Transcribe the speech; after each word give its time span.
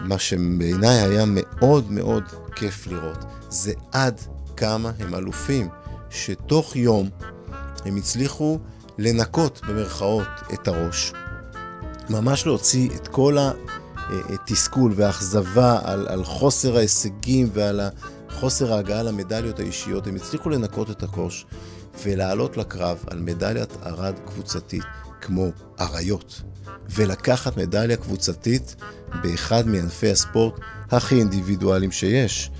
מה 0.00 0.18
שבעיניי 0.18 1.00
היה 1.00 1.24
מאוד 1.26 1.90
מאוד 1.90 2.22
כיף 2.56 2.86
לראות, 2.86 3.24
זה 3.48 3.72
עד 3.92 4.20
כמה 4.56 4.90
הם 4.98 5.14
אלופים, 5.14 5.68
שתוך 6.10 6.76
יום 6.76 7.08
הם 7.84 7.96
הצליחו 7.96 8.58
לנקות 8.98 9.60
במרכאות 9.68 10.28
את 10.54 10.68
הראש, 10.68 11.12
ממש 12.10 12.46
להוציא 12.46 12.90
את 12.96 13.08
כל 13.08 13.36
התסכול 14.08 14.92
והאכזבה 14.96 15.80
על, 15.84 16.08
על 16.08 16.24
חוסר 16.24 16.76
ההישגים 16.76 17.50
ועל 17.52 17.80
חוסר 18.30 18.72
ההגעה 18.72 19.02
למדליות 19.02 19.58
האישיות, 19.58 20.06
הם 20.06 20.16
הצליחו 20.16 20.50
לנקות 20.50 20.90
את 20.90 21.02
הקוש 21.02 21.46
ולעלות 22.02 22.56
לקרב 22.56 23.04
על 23.10 23.20
מדליית 23.20 23.76
ארד 23.86 24.14
קבוצתית, 24.26 24.84
כמו 25.20 25.46
אריות, 25.80 26.42
ולקחת 26.90 27.56
מדליה 27.56 27.96
קבוצתית 27.96 28.76
באחד 29.22 29.66
מענפי 29.66 30.10
הספורט 30.10 30.60
הכי 30.90 31.14
אינדיבידואליים 31.14 31.92
שיש. 31.92 32.50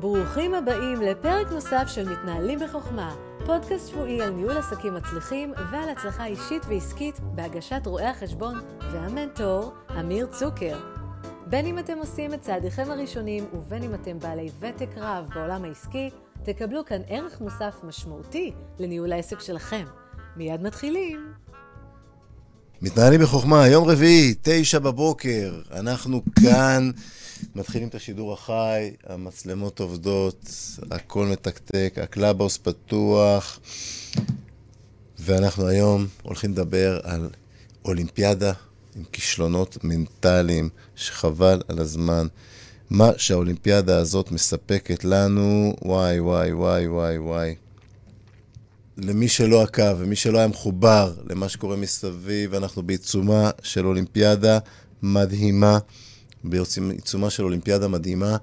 ברוכים 0.00 0.54
הבאים 0.54 1.02
לפרק 1.02 1.50
נוסף 1.50 1.84
של 1.86 2.08
מתנהלים 2.08 2.58
בחוכמה, 2.58 3.14
פודקאסט 3.46 3.90
שבועי 3.90 4.22
על 4.22 4.30
ניהול 4.30 4.58
עסקים 4.58 4.94
מצליחים 4.94 5.52
ועל 5.70 5.88
הצלחה 5.88 6.26
אישית 6.26 6.62
ועסקית 6.68 7.20
בהגשת 7.20 7.82
רואי 7.86 8.06
החשבון 8.06 8.60
והמנטור, 8.92 9.72
אמיר 10.00 10.26
צוקר. 10.26 10.78
בין 11.46 11.66
אם 11.66 11.78
אתם 11.78 11.98
עושים 11.98 12.34
את 12.34 12.40
צעדיכם 12.40 12.90
הראשונים 12.90 13.44
ובין 13.52 13.82
אם 13.82 13.94
אתם 13.94 14.18
בעלי 14.18 14.50
ותק 14.60 14.88
רב 14.96 15.28
בעולם 15.34 15.64
העסקי, 15.64 16.10
תקבלו 16.44 16.84
כאן 16.84 17.00
ערך 17.08 17.40
מוסף 17.40 17.74
משמעותי 17.84 18.52
לניהול 18.78 19.12
העסק 19.12 19.40
שלכם. 19.40 19.84
מיד 20.36 20.62
מתחילים. 20.62 21.32
מתנהלים 22.82 23.20
בחוכמה, 23.20 23.68
יום 23.68 23.88
רביעי, 23.88 24.34
תשע 24.42 24.78
בבוקר, 24.78 25.62
אנחנו 25.70 26.22
כאן, 26.42 26.90
מתחילים 27.54 27.88
את 27.88 27.94
השידור 27.94 28.32
החי, 28.32 28.90
המצלמות 29.06 29.80
עובדות, 29.80 30.50
הכל 30.90 31.26
מתקתק, 31.26 31.94
הקלאבהאוס 32.02 32.58
פתוח, 32.58 33.60
ואנחנו 35.18 35.66
היום 35.66 36.06
הולכים 36.22 36.52
לדבר 36.52 37.00
על 37.02 37.30
אולימפיאדה 37.84 38.52
עם 38.96 39.04
כישלונות 39.12 39.78
מנטליים, 39.84 40.68
שחבל 40.96 41.62
על 41.68 41.78
הזמן. 41.78 42.26
מה 42.90 43.10
שהאולימפיאדה 43.16 43.98
הזאת 43.98 44.32
מספקת 44.32 45.04
לנו, 45.04 45.76
וואי, 45.82 46.20
וואי, 46.20 46.52
וואי, 46.52 46.86
וואי, 46.86 47.18
וואי. 47.18 47.54
למי 48.98 49.28
שלא 49.28 49.62
עקב 49.62 49.96
ומי 49.98 50.16
שלא 50.16 50.38
היה 50.38 50.48
מחובר 50.48 51.14
למה 51.30 51.48
שקורה 51.48 51.76
מסביב, 51.76 52.54
אנחנו 52.54 52.82
בעיצומה 52.82 53.50
של 53.62 53.86
אולימפיאדה 53.86 54.58
מדהימה, 55.02 55.78
בעיצומה 56.44 57.30
של 57.30 57.44
אולימפיאדה 57.44 57.88
מדהימה, 57.88 58.36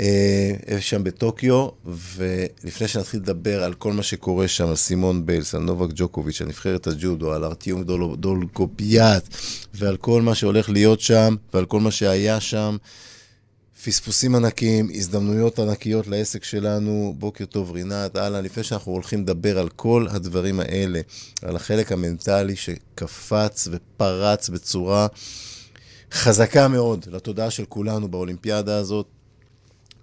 אה, 0.00 0.80
שם 0.80 1.04
בטוקיו, 1.04 1.68
ולפני 1.86 2.88
שנתחיל 2.88 3.20
לדבר 3.20 3.62
על 3.64 3.74
כל 3.74 3.92
מה 3.92 4.02
שקורה 4.02 4.48
שם, 4.48 4.68
על 4.68 4.76
סימון 4.76 5.26
ביילס, 5.26 5.54
על 5.54 5.62
נובק 5.62 5.90
ג'וקוביץ', 5.94 6.40
על 6.40 6.48
נבחרת 6.48 6.86
הג'ודו, 6.86 7.32
על 7.32 7.44
ארטיום 7.44 7.84
דול, 7.84 8.16
דולגופיאט, 8.16 9.28
ועל 9.74 9.96
כל 9.96 10.22
מה 10.22 10.34
שהולך 10.34 10.70
להיות 10.70 11.00
שם, 11.00 11.36
ועל 11.54 11.64
כל 11.66 11.80
מה 11.80 11.90
שהיה 11.90 12.40
שם, 12.40 12.76
פספוסים 13.84 14.34
ענקיים, 14.34 14.88
הזדמנויות 14.94 15.58
ענקיות 15.58 16.06
לעסק 16.06 16.44
שלנו. 16.44 17.14
בוקר 17.18 17.44
טוב, 17.44 17.70
רינת. 17.70 18.16
אהלן, 18.16 18.44
לפני 18.44 18.62
שאנחנו 18.62 18.92
הולכים 18.92 19.22
לדבר 19.22 19.58
על 19.58 19.68
כל 19.68 20.06
הדברים 20.10 20.60
האלה, 20.60 21.00
על 21.42 21.56
החלק 21.56 21.92
המנטלי 21.92 22.56
שקפץ 22.56 23.68
ופרץ 23.70 24.48
בצורה 24.48 25.06
חזקה 26.12 26.68
מאוד 26.68 27.06
לתודעה 27.10 27.50
של 27.50 27.64
כולנו 27.64 28.08
באולימפיאדה 28.08 28.76
הזאת, 28.76 29.06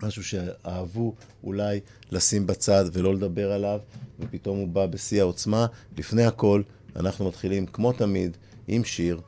משהו 0.03 0.23
שאהבו 0.23 1.15
אולי 1.43 1.79
לשים 2.11 2.47
בצד 2.47 2.85
ולא 2.93 3.13
לדבר 3.13 3.51
עליו, 3.51 3.79
ופתאום 4.19 4.57
הוא 4.57 4.67
בא 4.67 4.85
בשיא 4.85 5.21
העוצמה. 5.21 5.65
לפני 5.97 6.25
הכל, 6.25 6.61
אנחנו 6.95 7.27
מתחילים, 7.27 7.65
כמו 7.65 7.93
תמיד, 7.93 8.37
עם 8.67 8.83
שיר. 8.83 9.21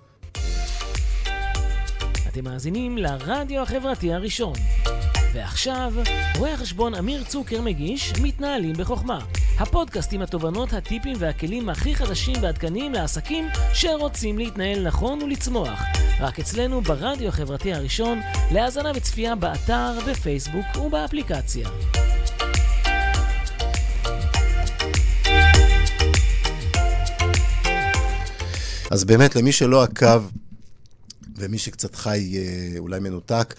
אתם 2.38 2.46
מאזינים 2.46 2.98
לרדיו 2.98 3.62
החברתי 3.62 4.14
הראשון. 4.14 4.54
ועכשיו, 5.34 5.94
רואה 6.38 6.54
החשבון 6.54 6.96
אמיר 6.96 7.24
צוקר 7.24 7.62
מגיש 7.62 8.14
מתנהלים 8.22 8.74
בחוכמה. 8.74 9.20
הפודקאסט 9.60 10.14
עם 10.14 10.22
התובנות, 10.22 10.74
הטיפים 10.74 11.16
והכלים 11.20 11.70
הכי 11.70 11.96
חדשים 11.96 12.36
ועדכניים 12.42 12.94
לעסקים 12.94 13.48
שרוצים 13.74 14.38
להתנהל 14.38 14.88
נכון 14.88 15.24
ולצמוח. 15.24 15.82
רק 16.20 16.40
אצלנו 16.40 16.82
ברדיו 16.82 17.28
החברתי 17.28 17.74
הראשון, 17.74 18.20
להאזנה 18.52 18.92
וצפייה 18.96 19.36
באתר, 19.36 19.92
בפייסבוק 20.10 20.66
ובאפליקציה. 20.86 21.70
אז 28.92 29.06
באמת, 29.06 29.36
למי 29.36 29.52
שלא 29.52 29.84
עקב 29.84 30.24
ומי 31.38 31.58
שקצת 31.58 31.96
חי 31.96 32.38
אה, 32.38 32.80
אולי 32.80 33.00
מנותק, 33.00 33.54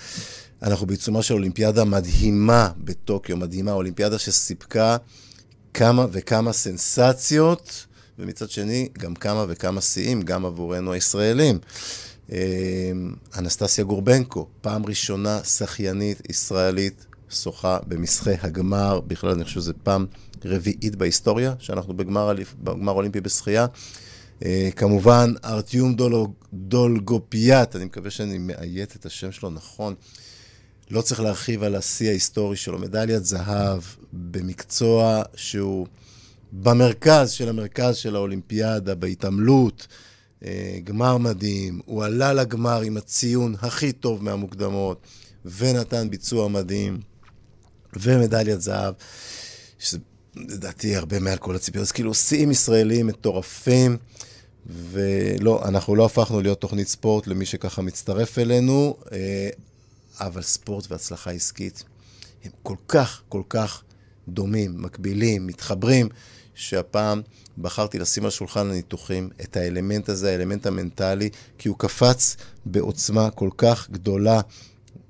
אנחנו 0.62 0.86
בעיצומה 0.86 1.22
של 1.22 1.34
אולימפיאדה 1.34 1.84
מדהימה 1.84 2.70
בטוקיו, 2.78 3.36
מדהימה, 3.36 3.72
אולימפיאדה 3.72 4.18
שסיפקה 4.18 4.96
כמה 5.74 6.06
וכמה 6.12 6.52
סנסציות, 6.52 7.86
ומצד 8.18 8.50
שני, 8.50 8.88
גם 8.98 9.14
כמה 9.14 9.44
וכמה 9.48 9.80
שיאים, 9.80 10.22
גם 10.22 10.44
עבורנו 10.44 10.92
הישראלים. 10.92 11.58
אה, 12.32 12.92
אנסטסיה 13.38 13.84
גורבנקו, 13.84 14.46
פעם 14.60 14.86
ראשונה 14.86 15.40
שחיינית 15.44 16.22
ישראלית 16.30 17.06
שוחה 17.30 17.78
במסחי 17.86 18.34
הגמר, 18.42 19.00
בכלל 19.00 19.30
אני 19.30 19.44
חושב 19.44 19.60
שזו 19.60 19.72
פעם 19.82 20.06
רביעית 20.44 20.96
בהיסטוריה, 20.96 21.54
שאנחנו 21.58 21.94
בגמר, 21.94 22.32
בגמר 22.62 22.92
אולימפי 22.92 23.20
בשחייה. 23.20 23.66
Uh, 24.40 24.44
כמובן, 24.76 25.32
ארטיום 25.44 25.96
דולגופיאט, 26.52 27.76
אני 27.76 27.84
מקווה 27.84 28.10
שאני 28.10 28.38
מאיית 28.38 28.96
את 28.96 29.06
השם 29.06 29.32
שלו 29.32 29.50
נכון. 29.50 29.94
לא 30.90 31.02
צריך 31.02 31.20
להרחיב 31.20 31.62
על 31.62 31.74
השיא 31.74 32.08
ההיסטורי 32.08 32.56
שלו, 32.56 32.78
מדליית 32.78 33.24
זהב 33.24 33.80
במקצוע 34.12 35.22
שהוא 35.34 35.86
במרכז 36.52 37.30
של 37.30 37.48
המרכז 37.48 37.96
של 37.96 38.16
האולימפיאדה, 38.16 38.94
בהתעמלות, 38.94 39.86
uh, 40.40 40.46
גמר 40.84 41.16
מדהים, 41.16 41.80
הוא 41.84 42.04
עלה 42.04 42.32
לגמר 42.32 42.80
עם 42.80 42.96
הציון 42.96 43.54
הכי 43.62 43.92
טוב 43.92 44.24
מהמוקדמות, 44.24 45.00
ונתן 45.44 46.10
ביצוע 46.10 46.48
מדהים, 46.48 47.00
ומדליית 47.96 48.60
זהב, 48.60 48.94
שזה 49.78 49.98
לדעתי 50.36 50.96
הרבה 50.96 51.20
מעל 51.20 51.38
כל 51.38 51.56
הציפיות, 51.56 51.82
אז 51.82 51.92
כאילו 51.92 52.14
שיאים 52.14 52.50
ישראלים 52.50 53.06
מטורפים. 53.06 53.96
ולא, 54.66 55.68
אנחנו 55.68 55.96
לא 55.96 56.04
הפכנו 56.04 56.40
להיות 56.40 56.60
תוכנית 56.60 56.88
ספורט 56.88 57.26
למי 57.26 57.46
שככה 57.46 57.82
מצטרף 57.82 58.38
אלינו, 58.38 58.96
אה, 59.12 59.48
אבל 60.20 60.42
ספורט 60.42 60.90
והצלחה 60.90 61.30
עסקית 61.30 61.84
הם 62.44 62.50
כל 62.62 62.76
כך, 62.88 63.22
כל 63.28 63.42
כך 63.48 63.82
דומים, 64.28 64.82
מקבילים, 64.82 65.46
מתחברים, 65.46 66.08
שהפעם 66.54 67.22
בחרתי 67.58 67.98
לשים 67.98 68.24
על 68.24 68.30
שולחן 68.30 68.70
הניתוחים 68.70 69.30
את 69.40 69.56
האלמנט 69.56 70.08
הזה, 70.08 70.30
האלמנט 70.30 70.66
המנטלי, 70.66 71.30
כי 71.58 71.68
הוא 71.68 71.78
קפץ 71.78 72.36
בעוצמה 72.66 73.30
כל 73.30 73.50
כך 73.58 73.90
גדולה, 73.90 74.40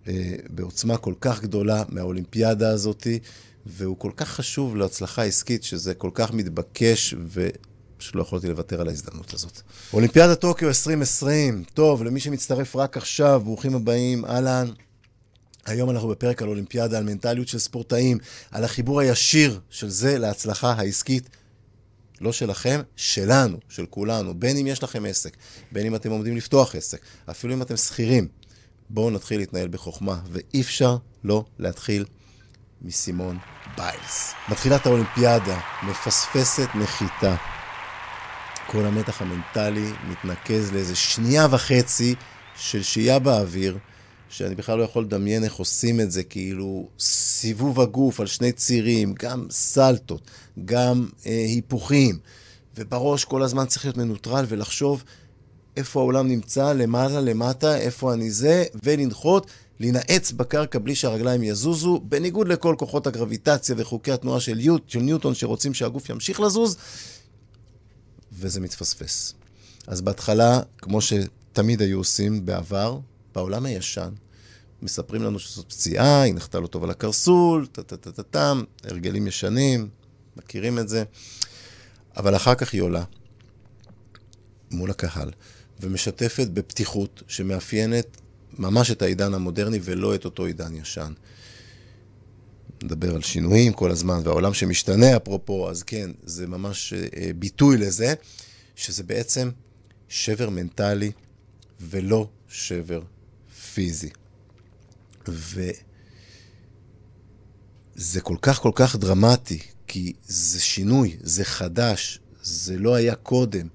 אה, 0.08 0.34
בעוצמה 0.50 0.96
כל 0.96 1.14
כך 1.20 1.42
גדולה 1.42 1.82
מהאולימפיאדה 1.88 2.70
הזאתי, 2.70 3.18
והוא 3.66 3.96
כל 3.98 4.10
כך 4.16 4.28
חשוב 4.28 4.76
להצלחה 4.76 5.22
עסקית, 5.22 5.62
שזה 5.62 5.94
כל 5.94 6.10
כך 6.14 6.32
מתבקש 6.32 7.14
ו... 7.18 7.48
פשוט 7.98 8.14
לא 8.14 8.22
יכולתי 8.22 8.48
לוותר 8.48 8.80
על 8.80 8.88
ההזדמנות 8.88 9.34
הזאת. 9.34 9.60
אולימפיאדה 9.92 10.34
טוקיו 10.34 10.68
2020, 10.68 11.64
טוב, 11.74 12.02
למי 12.02 12.20
שמצטרף 12.20 12.76
רק 12.76 12.96
עכשיו, 12.96 13.42
ברוכים 13.44 13.74
הבאים, 13.74 14.24
אהלן. 14.24 14.68
היום 15.66 15.90
אנחנו 15.90 16.08
בפרק 16.08 16.42
על 16.42 16.48
אולימפיאדה, 16.48 16.98
על 16.98 17.04
מנטליות 17.04 17.48
של 17.48 17.58
ספורטאים, 17.58 18.18
על 18.50 18.64
החיבור 18.64 19.00
הישיר 19.00 19.60
של 19.70 19.88
זה 19.88 20.18
להצלחה 20.18 20.72
העסקית, 20.72 21.28
לא 22.20 22.32
שלכם, 22.32 22.80
שלנו, 22.96 23.58
של 23.68 23.86
כולנו. 23.86 24.40
בין 24.40 24.56
אם 24.56 24.66
יש 24.66 24.82
לכם 24.82 25.04
עסק, 25.04 25.36
בין 25.72 25.86
אם 25.86 25.94
אתם 25.94 26.10
עומדים 26.10 26.36
לפתוח 26.36 26.74
עסק, 26.74 27.00
אפילו 27.30 27.54
אם 27.54 27.62
אתם 27.62 27.76
שכירים. 27.76 28.28
בואו 28.90 29.10
נתחיל 29.10 29.40
להתנהל 29.40 29.68
בחוכמה, 29.68 30.20
ואי 30.32 30.60
אפשר 30.60 30.96
לא 31.24 31.44
להתחיל 31.58 32.04
מסימון 32.82 33.38
ביילס. 33.76 34.32
מתחילת 34.48 34.86
האולימפיאדה, 34.86 35.60
מפספסת 35.82 36.68
נחיתה. 36.74 37.57
כל 38.70 38.84
המתח 38.86 39.22
המנטלי 39.22 39.92
מתנקז 40.10 40.72
לאיזה 40.72 40.96
שנייה 40.96 41.46
וחצי 41.50 42.14
של 42.56 42.82
שהייה 42.82 43.18
באוויר, 43.18 43.78
שאני 44.28 44.54
בכלל 44.54 44.78
לא 44.78 44.82
יכול 44.82 45.04
לדמיין 45.04 45.44
איך 45.44 45.54
עושים 45.54 46.00
את 46.00 46.10
זה, 46.10 46.22
כאילו 46.22 46.88
סיבוב 46.98 47.80
הגוף 47.80 48.20
על 48.20 48.26
שני 48.26 48.52
צירים, 48.52 49.14
גם 49.18 49.46
סלטות, 49.50 50.30
גם 50.64 51.08
אה, 51.26 51.44
היפוכים, 51.48 52.18
ובראש 52.76 53.24
כל 53.24 53.42
הזמן 53.42 53.66
צריך 53.66 53.84
להיות 53.84 53.96
מנוטרל 53.96 54.44
ולחשוב 54.48 55.04
איפה 55.76 56.00
העולם 56.00 56.28
נמצא, 56.28 56.72
למעלה, 56.72 57.20
למטה, 57.20 57.76
איפה 57.76 58.14
אני 58.14 58.30
זה, 58.30 58.64
ולנחות, 58.82 59.46
לנעץ 59.80 60.32
בקרקע 60.32 60.78
בלי 60.78 60.94
שהרגליים 60.94 61.42
יזוזו, 61.42 62.00
בניגוד 62.02 62.48
לכל 62.48 62.74
כוחות 62.78 63.06
הגרביטציה 63.06 63.74
וחוקי 63.78 64.12
התנועה 64.12 64.40
של, 64.40 64.60
יוט, 64.60 64.90
של 64.90 65.00
ניוטון 65.00 65.34
שרוצים 65.34 65.74
שהגוף 65.74 66.10
ימשיך 66.10 66.40
לזוז, 66.40 66.76
וזה 68.38 68.60
מתפספס. 68.60 69.34
אז 69.86 70.00
בהתחלה, 70.00 70.60
כמו 70.78 71.00
שתמיד 71.00 71.82
היו 71.82 71.98
עושים 71.98 72.46
בעבר, 72.46 72.98
בעולם 73.34 73.66
הישן, 73.66 74.10
מספרים 74.82 75.22
לנו 75.22 75.38
שזאת 75.38 75.68
פציעה, 75.68 76.22
היא 76.22 76.34
נחתה 76.34 76.60
לא 76.60 76.66
טוב 76.66 76.84
על 76.84 76.90
הקרסול, 76.90 77.66
טה-טה-טה-טם, 77.66 78.62
הרגלים 78.84 79.26
ישנים, 79.26 79.88
מכירים 80.36 80.78
את 80.78 80.88
זה. 80.88 81.04
אבל 82.16 82.36
אחר 82.36 82.54
כך 82.54 82.72
היא 82.72 82.82
עולה 82.82 83.04
מול 84.70 84.90
הקהל, 84.90 85.30
ומשתפת 85.80 86.48
בפתיחות 86.48 87.22
שמאפיינת 87.28 88.20
ממש 88.58 88.90
את 88.90 89.02
העידן 89.02 89.34
המודרני 89.34 89.78
ולא 89.82 90.14
את 90.14 90.24
אותו 90.24 90.44
עידן 90.44 90.74
ישן. 90.74 91.12
נדבר 92.82 93.14
על 93.14 93.22
שינויים 93.22 93.72
כל 93.72 93.90
הזמן, 93.90 94.20
והעולם 94.24 94.54
שמשתנה, 94.54 95.16
אפרופו, 95.16 95.70
אז 95.70 95.82
כן, 95.82 96.10
זה 96.22 96.46
ממש 96.46 96.92
אה, 96.92 97.30
ביטוי 97.38 97.76
לזה, 97.76 98.14
שזה 98.76 99.02
בעצם 99.02 99.50
שבר 100.08 100.50
מנטלי 100.50 101.10
ולא 101.80 102.28
שבר 102.48 103.02
פיזי. 103.74 104.10
וזה 105.28 105.72
כל 108.22 108.36
כך 108.42 108.60
כל 108.60 108.72
כך 108.74 108.96
דרמטי, 108.96 109.58
כי 109.86 110.12
זה 110.26 110.60
שינוי, 110.60 111.16
זה 111.20 111.44
חדש, 111.44 112.20
זה 112.42 112.78
לא 112.78 112.94
היה 112.94 113.14
קודם. 113.14 113.68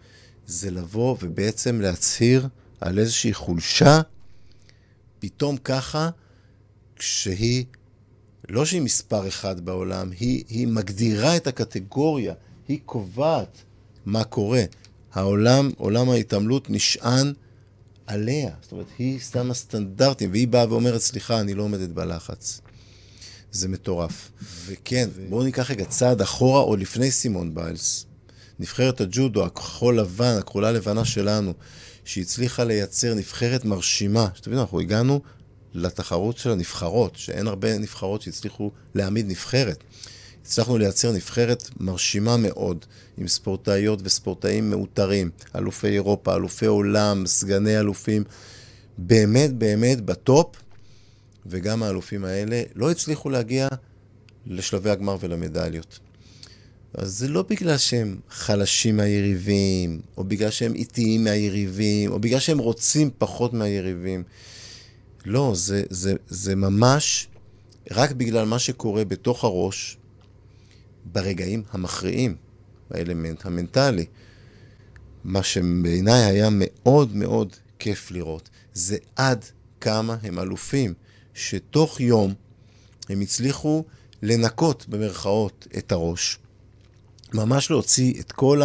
זה 0.48 0.72
לבוא 0.72 1.18
ובעצם 1.22 1.82
להצהיר 1.82 2.48
על 2.82 3.00
איזושהי 3.00 3.34
חולשה, 3.34 4.02
פתאום 5.20 5.58
ככה, 5.58 6.10
כשהיא, 6.96 7.66
לא 8.50 8.66
שהיא 8.66 8.82
מספר 8.82 9.28
אחד 9.28 9.60
בעולם, 9.66 10.12
היא, 10.20 10.44
היא 10.50 10.68
מגדירה 10.68 11.36
את 11.38 11.48
הקטגוריה, 11.48 12.34
היא 12.68 12.80
קובעת 12.86 13.64
מה 14.06 14.24
קורה. 14.24 14.64
העולם, 15.14 15.72
עולם 15.78 16.10
ההתעמלות 16.10 16.70
נשען 16.70 17.34
עליה. 18.08 18.52
זאת 18.62 18.72
אומרת, 18.72 18.86
היא 18.98 19.20
שמה 19.20 19.54
סטנדרטים, 19.54 20.32
והיא 20.32 20.48
באה 20.48 20.70
ואומרת, 20.70 21.02
סליחה, 21.02 21.40
אני 21.40 21.54
לא 21.54 21.64
עומדת 21.64 21.90
בלחץ. 21.90 22.62
זה 23.52 23.68
מטורף. 23.68 24.32
וכן, 24.66 25.10
בואו 25.30 25.44
ניקח 25.44 25.72
רגע 25.72 25.86
צעד 25.86 26.22
אחורה, 26.22 26.62
או 26.62 26.76
לפני 26.76 27.12
סימון 27.12 27.56
ביילס. 27.56 28.06
נבחרת 28.60 29.02
הג'ודו, 29.02 29.46
הכחול 29.46 30.00
לבן, 30.00 30.36
הכחולה 30.40 30.72
לבנה 30.72 31.06
שלנו, 31.06 31.54
שהצליחה 32.06 32.64
לייצר 32.64 33.14
נבחרת 33.14 33.66
מרשימה. 33.66 34.28
שתבינו, 34.36 34.62
אנחנו 34.62 34.80
הגענו 34.80 35.22
לתחרות 35.74 36.38
של 36.38 36.52
הנבחרות, 36.52 37.16
שאין 37.16 37.48
הרבה 37.48 37.78
נבחרות 37.78 38.22
שהצליחו 38.22 38.72
להעמיד 38.96 39.28
נבחרת. 39.28 39.84
הצלחנו 40.42 40.78
לייצר 40.78 41.12
נבחרת 41.12 41.70
מרשימה 41.80 42.38
מאוד, 42.38 42.86
עם 43.18 43.28
ספורטאיות 43.28 44.00
וספורטאים 44.04 44.70
מאותרים, 44.70 45.30
אלופי 45.56 45.88
אירופה, 45.88 46.36
אלופי 46.36 46.66
עולם, 46.66 47.26
סגני 47.26 47.80
אלופים, 47.80 48.24
באמת 48.98 49.54
באמת 49.54 50.02
בטופ, 50.02 50.56
וגם 51.46 51.84
האלופים 51.84 52.26
האלה 52.26 52.62
לא 52.76 52.92
הצליחו 52.92 53.30
להגיע 53.30 53.68
לשלבי 54.48 54.90
הגמר 54.90 55.18
ולמדליות. 55.20 56.00
אז 56.94 57.18
זה 57.18 57.28
לא 57.28 57.46
בגלל 57.50 57.78
שהם 57.78 58.18
חלשים 58.30 58.98
מהיריבים, 58.98 60.02
או 60.18 60.24
בגלל 60.24 60.50
שהם 60.50 60.76
איטיים 60.76 61.24
מהיריבים, 61.24 62.12
או 62.12 62.20
בגלל 62.20 62.40
שהם 62.40 62.58
רוצים 62.58 63.10
פחות 63.18 63.54
מהיריבים. 63.54 64.24
לא, 65.26 65.52
זה, 65.56 65.84
זה, 65.90 66.14
זה 66.28 66.56
ממש 66.56 67.28
רק 67.92 68.12
בגלל 68.12 68.46
מה 68.46 68.60
שקורה 68.60 69.06
בתוך 69.06 69.44
הראש, 69.44 69.98
ברגעים 71.06 71.64
המכריעים, 71.72 72.36
באלמנט 72.92 73.46
המנטלי. 73.46 74.06
מה 75.24 75.44
שבעיניי 75.44 76.24
היה 76.24 76.50
מאוד 76.52 77.16
מאוד 77.16 77.56
כיף 77.80 78.12
לראות, 78.12 78.50
זה 78.74 78.98
עד 79.16 79.46
כמה 79.82 80.18
הם 80.24 80.40
אלופים, 80.40 80.94
שתוך 81.34 82.00
יום 82.00 82.34
הם 83.10 83.22
הצליחו 83.22 83.84
לנקות 84.22 84.86
במרכאות 84.90 85.68
את 85.78 85.92
הראש, 85.92 86.40
ממש 87.34 87.72
להוציא 87.72 88.14
את 88.20 88.32
כל 88.32 88.62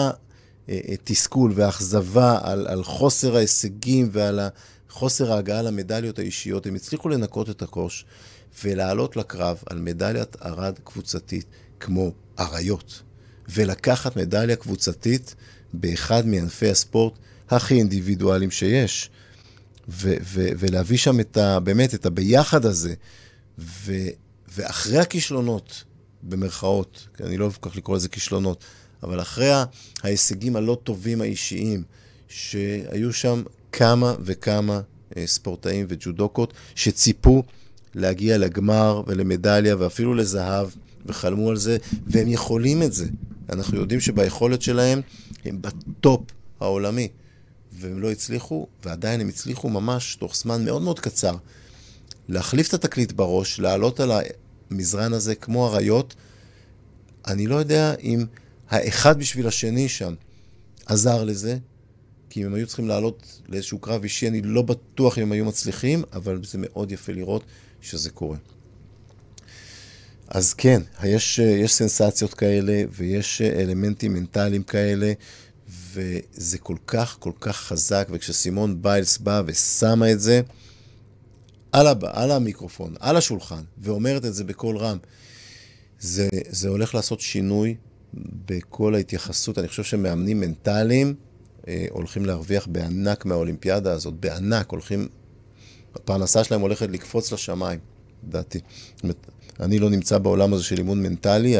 התסכול 0.68 1.52
והאכזבה 1.54 2.38
על, 2.42 2.66
על 2.66 2.84
חוסר 2.84 3.36
ההישגים 3.36 4.08
ועל 4.12 4.40
חוסר 4.90 5.32
ההגעה 5.32 5.62
למדליות 5.62 6.18
האישיות, 6.18 6.66
הם 6.66 6.74
הצליחו 6.74 7.08
לנקות 7.08 7.50
את 7.50 7.62
הקוש 7.62 8.04
ולעלות 8.64 9.16
לקרב 9.16 9.62
על 9.66 9.78
מדליית 9.78 10.36
ארד 10.42 10.78
קבוצתית 10.84 11.46
כמו 11.80 12.12
אריות, 12.38 13.02
ולקחת 13.48 14.16
מדליה 14.16 14.56
קבוצתית 14.56 15.34
באחד 15.72 16.26
מענפי 16.26 16.70
הספורט 16.70 17.12
הכי 17.50 17.74
אינדיבידואליים 17.74 18.50
שיש. 18.50 19.10
ו- 19.88 20.16
ו- 20.22 20.48
ולהביא 20.58 20.98
שם 20.98 21.20
את 21.20 21.36
ה- 21.36 21.60
באמת 21.60 21.94
את 21.94 22.06
הביחד 22.06 22.66
הזה, 22.66 22.94
ו- 23.58 24.08
ואחרי 24.48 24.98
הכישלונות, 24.98 25.84
במרכאות, 26.22 27.08
כי 27.16 27.22
אני 27.22 27.36
לא 27.36 27.44
אוהב 27.44 27.56
כל 27.60 27.70
כך 27.70 27.76
לקרוא 27.76 27.96
לזה 27.96 28.08
כישלונות, 28.08 28.64
אבל 29.02 29.20
אחרי 29.20 29.50
ההישגים 30.02 30.56
הלא 30.56 30.78
טובים 30.84 31.20
האישיים, 31.20 31.82
שהיו 32.28 33.12
שם 33.12 33.42
כמה 33.72 34.14
וכמה 34.20 34.80
אה, 35.16 35.26
ספורטאים 35.26 35.86
וג'ודוקות 35.88 36.52
שציפו 36.74 37.42
להגיע 37.94 38.38
לגמר 38.38 39.02
ולמדליה 39.06 39.76
ואפילו 39.78 40.14
לזהב, 40.14 40.68
וחלמו 41.06 41.50
על 41.50 41.56
זה, 41.56 41.76
והם 42.06 42.28
יכולים 42.28 42.82
את 42.82 42.92
זה. 42.92 43.06
אנחנו 43.52 43.78
יודעים 43.78 44.00
שביכולת 44.00 44.62
שלהם 44.62 45.00
הם 45.44 45.62
בטופ 45.62 46.20
העולמי. 46.60 47.08
והם 47.72 48.00
לא 48.00 48.10
הצליחו, 48.10 48.66
ועדיין 48.84 49.20
הם 49.20 49.28
הצליחו 49.28 49.68
ממש 49.68 50.16
תוך 50.16 50.36
זמן 50.36 50.64
מאוד 50.64 50.82
מאוד 50.82 51.00
קצר 51.00 51.36
להחליף 52.28 52.68
את 52.68 52.74
התקליט 52.74 53.12
בראש, 53.12 53.60
לעלות 53.60 54.00
על 54.00 54.12
המזרן 54.70 55.12
הזה 55.12 55.34
כמו 55.34 55.66
אריות. 55.66 56.14
אני 57.26 57.46
לא 57.46 57.56
יודע 57.56 57.94
אם 58.02 58.24
האחד 58.70 59.18
בשביל 59.18 59.46
השני 59.46 59.88
שם 59.88 60.14
עזר 60.86 61.24
לזה, 61.24 61.58
כי 62.30 62.42
אם 62.42 62.46
הם 62.46 62.54
היו 62.54 62.66
צריכים 62.66 62.88
לעלות 62.88 63.40
לאיזשהו 63.48 63.78
קרב 63.78 64.02
אישי, 64.02 64.28
אני 64.28 64.42
לא 64.42 64.62
בטוח 64.62 65.18
אם 65.18 65.22
הם 65.22 65.32
היו 65.32 65.44
מצליחים, 65.44 66.02
אבל 66.12 66.40
זה 66.44 66.58
מאוד 66.60 66.92
יפה 66.92 67.12
לראות 67.12 67.42
שזה 67.80 68.10
קורה. 68.10 68.36
אז 70.28 70.54
כן, 70.54 70.82
יש, 71.04 71.38
יש 71.38 71.74
סנסציות 71.74 72.34
כאלה 72.34 72.82
ויש 72.90 73.42
אלמנטים 73.42 74.14
מנטליים 74.14 74.62
כאלה, 74.62 75.12
וזה 75.92 76.58
כל 76.58 76.76
כך 76.86 77.16
כל 77.20 77.32
כך 77.40 77.56
חזק, 77.56 78.08
וכשסימון 78.10 78.82
ביילס 78.82 79.18
באה 79.18 79.42
ושמה 79.46 80.12
את 80.12 80.20
זה 80.20 80.40
על, 81.72 81.86
הב... 81.86 82.04
על 82.04 82.30
המיקרופון, 82.30 82.94
על 83.00 83.16
השולחן, 83.16 83.62
ואומרת 83.78 84.24
את 84.24 84.34
זה 84.34 84.44
בקול 84.44 84.76
רם, 84.76 84.98
זה, 86.00 86.28
זה 86.48 86.68
הולך 86.68 86.94
לעשות 86.94 87.20
שינוי 87.20 87.76
בכל 88.46 88.94
ההתייחסות. 88.94 89.58
אני 89.58 89.68
חושב 89.68 89.84
שמאמנים 89.84 90.40
מנטליים 90.40 91.08
אה, 91.08 91.27
הולכים 91.90 92.26
להרוויח 92.26 92.66
בענק 92.66 93.24
מהאולימפיאדה 93.24 93.92
הזאת, 93.92 94.14
בענק, 94.14 94.70
הולכים... 94.70 95.08
הפרנסה 95.94 96.44
שלהם 96.44 96.60
הולכת 96.60 96.88
לקפוץ 96.90 97.32
לשמיים, 97.32 97.78
לדעתי. 98.28 98.60
אני 99.60 99.78
לא 99.78 99.90
נמצא 99.90 100.18
בעולם 100.18 100.52
הזה 100.52 100.64
של 100.64 100.78
אימון 100.78 101.02
מנטלי. 101.02 101.56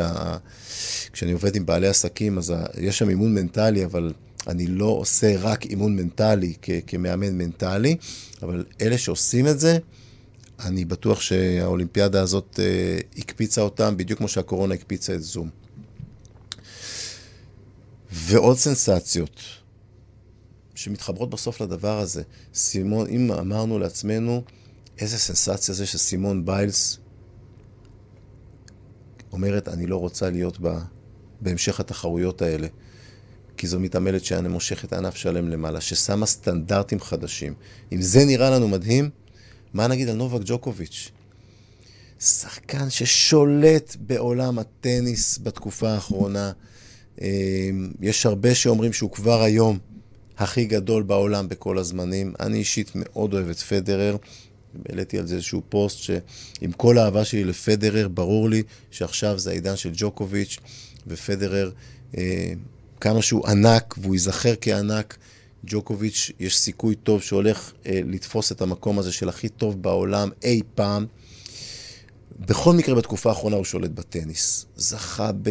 כשאני 1.12 1.33
עובד 1.33 1.57
עם 1.57 1.67
בעלי 1.67 1.88
עסקים, 1.88 2.38
אז 2.38 2.55
יש 2.81 2.99
שם 2.99 3.09
אימון 3.09 3.35
מנטלי, 3.35 3.85
אבל 3.85 4.12
אני 4.47 4.67
לא 4.67 4.85
עושה 4.85 5.37
רק 5.38 5.67
אימון 5.67 5.97
מנטלי 5.97 6.55
כ- 6.62 6.71
כמאמן 6.87 7.38
מנטלי, 7.38 7.97
אבל 8.43 8.65
אלה 8.81 8.99
שעושים 8.99 9.47
את 9.47 9.61
זה, 9.61 9.79
אני 10.65 10.85
בטוח 10.85 11.21
שהאולימפיאדה 11.21 12.23
הזאת 12.23 12.61
אה, 12.62 12.99
הקפיצה 13.19 13.61
אותם, 13.61 13.97
בדיוק 13.97 14.19
כמו 14.19 14.29
שהקורונה 14.29 14.75
הקפיצה 14.75 15.15
את 15.15 15.23
זום. 15.23 15.50
ועוד 18.12 18.57
סנסציות 18.57 19.41
שמתחברות 20.78 21.30
בסוף 21.30 21.61
לדבר 21.61 21.99
הזה. 21.99 22.23
סימון, 22.54 23.06
אם 23.06 23.32
אמרנו 23.32 23.78
לעצמנו, 23.78 24.42
איזה 24.99 25.18
סנסציה 25.18 25.75
זה 25.75 25.87
שסימון 25.87 26.44
ביילס 26.44 26.99
אומרת, 29.32 29.68
אני 29.68 29.87
לא 29.87 29.97
רוצה 29.97 30.30
להיות 30.30 30.61
בה 30.61 30.80
בהמשך 31.40 31.80
התחרויות 31.80 32.42
האלה. 32.42 32.66
כי 33.56 33.66
זו 33.66 33.80
מתעמלת 33.80 34.25
שאני 34.25 34.49
מושכת 34.49 34.92
ענף 34.92 35.16
שלם 35.16 35.49
למעלה, 35.49 35.80
ששמה 35.80 36.26
סטנדרטים 36.26 37.00
חדשים. 37.00 37.54
אם 37.92 38.02
זה 38.02 38.25
נראה 38.25 38.50
לנו 38.50 38.68
מדהים, 38.68 39.11
מה 39.75 39.87
נגיד 39.87 40.08
על 40.08 40.16
נובק 40.16 40.40
ג'וקוביץ'? 40.44 41.11
שחקן 42.20 42.90
ששולט 42.90 43.97
בעולם 44.00 44.58
הטניס 44.58 45.38
בתקופה 45.42 45.88
האחרונה, 45.88 46.52
יש 48.00 48.26
הרבה 48.26 48.54
שאומרים 48.54 48.92
שהוא 48.92 49.11
כבר 49.11 49.42
היום 49.42 49.78
הכי 50.38 50.64
גדול 50.64 51.02
בעולם 51.02 51.49
בכל 51.49 51.78
הזמנים. 51.78 52.33
אני 52.40 52.59
אישית 52.59 52.90
מאוד 52.95 53.35
אוהב 53.35 53.49
את 53.49 53.59
פדרר. 53.59 54.16
העליתי 54.88 55.18
על 55.18 55.26
זה 55.26 55.35
איזשהו 55.35 55.62
פוסט 55.68 55.99
שעם 55.99 56.73
כל 56.76 56.99
האהבה 56.99 57.25
שלי 57.25 57.45
לפדרר, 57.45 58.09
ברור 58.09 58.49
לי 58.49 58.62
שעכשיו 58.90 59.38
זה 59.38 59.50
העידן 59.50 59.76
של 59.76 59.90
ג'וקוביץ' 59.95 60.59
ופדרר, 61.07 61.71
אה, 62.18 62.52
כמה 63.00 63.23
שהוא 63.23 63.47
ענק 63.47 63.95
והוא 63.99 64.14
ייזכר 64.14 64.54
כענק, 64.61 65.16
ג'וקוביץ', 65.64 66.30
יש 66.40 66.59
סיכוי 66.59 66.95
טוב 66.95 67.23
שהולך 67.23 67.73
אה, 67.87 68.00
לתפוס 68.04 68.52
את 68.52 68.62
המקום 68.62 68.99
הזה 68.99 69.12
של 69.12 69.28
הכי 69.28 69.49
טוב 69.49 69.83
בעולם 69.83 70.30
אי 70.42 70.61
פעם. 70.75 71.07
בכל 72.38 72.73
מקרה, 72.73 72.95
בתקופה 72.95 73.28
האחרונה 73.28 73.57
הוא 73.57 73.64
שולט 73.64 73.90
בטניס. 73.90 74.66
זכה 74.76 75.30
ב... 75.42 75.50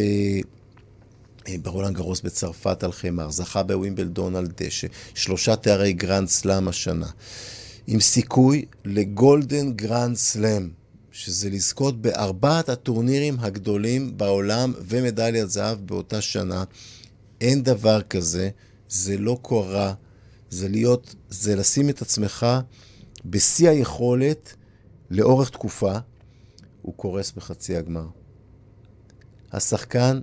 אה, 1.48 1.54
ברולנד 1.62 1.96
גרוס 1.96 2.20
בצרפת 2.20 2.84
על 2.84 2.92
חמר, 2.92 3.30
זכה 3.30 3.62
בווימבלדון 3.62 4.36
על 4.36 4.46
דשא, 4.56 4.86
שלושה 5.14 5.56
תארי 5.56 5.92
גרנד 5.92 6.28
סלאם 6.28 6.68
השנה. 6.68 7.06
עם 7.86 8.00
סיכוי 8.00 8.64
ל 8.84 8.97
Golden 8.97 9.72
Grand 9.72 10.16
Slam, 10.16 10.68
שזה 11.12 11.50
לזכות 11.50 12.02
בארבעת 12.02 12.68
הטורנירים 12.68 13.36
הגדולים 13.40 14.16
בעולם 14.16 14.72
ומדליית 14.80 15.50
זהב 15.50 15.78
באותה 15.86 16.20
שנה. 16.20 16.64
אין 17.40 17.62
דבר 17.62 18.02
כזה, 18.02 18.50
זה 18.88 19.18
לא 19.18 19.38
קורה, 19.42 19.94
זה 20.50 20.68
להיות, 20.68 21.14
זה 21.28 21.56
לשים 21.56 21.90
את 21.90 22.02
עצמך 22.02 22.46
בשיא 23.24 23.68
היכולת 23.68 24.54
לאורך 25.10 25.50
תקופה, 25.50 25.98
הוא 26.82 26.94
קורס 26.94 27.32
בחצי 27.32 27.76
הגמר. 27.76 28.06
השחקן 29.52 30.20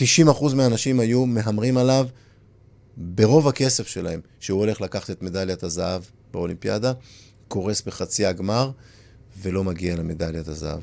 ש-90% 0.00 0.54
מהאנשים 0.54 1.00
היו 1.00 1.26
מהמרים 1.26 1.76
עליו 1.76 2.06
ברוב 2.96 3.48
הכסף 3.48 3.86
שלהם, 3.86 4.20
שהוא 4.40 4.60
הולך 4.60 4.80
לקחת 4.80 5.10
את 5.10 5.22
מדליית 5.22 5.62
הזהב 5.62 6.02
באולימפיאדה, 6.32 6.92
קורס 7.48 7.82
בחצי 7.82 8.26
הגמר 8.26 8.70
ולא 9.42 9.64
מגיע 9.64 9.96
למדליית 9.96 10.48
הזהב. 10.48 10.80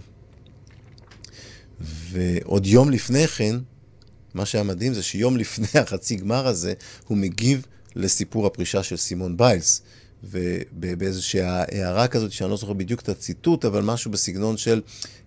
ועוד 1.79 2.65
יום 2.65 2.89
לפני 2.89 3.27
כן, 3.27 3.55
מה 4.33 4.45
שהיה 4.45 4.63
מדהים 4.63 4.93
זה 4.93 5.03
שיום 5.03 5.37
לפני 5.37 5.81
החצי 5.81 6.15
גמר 6.15 6.47
הזה, 6.47 6.73
הוא 7.07 7.17
מגיב 7.17 7.65
לסיפור 7.95 8.47
הפרישה 8.47 8.83
של 8.83 8.97
סימון 8.97 9.37
ביילס. 9.37 9.81
ובאיזושהי 10.23 11.41
הערה 11.41 12.07
כזאת, 12.07 12.31
שאני 12.31 12.49
לא 12.49 12.57
זוכר 12.57 12.73
בדיוק 12.73 13.01
את 13.01 13.09
הציטוט, 13.09 13.65
אבל 13.65 13.81
משהו 13.81 14.11
בסגנון 14.11 14.57
של 14.57 14.81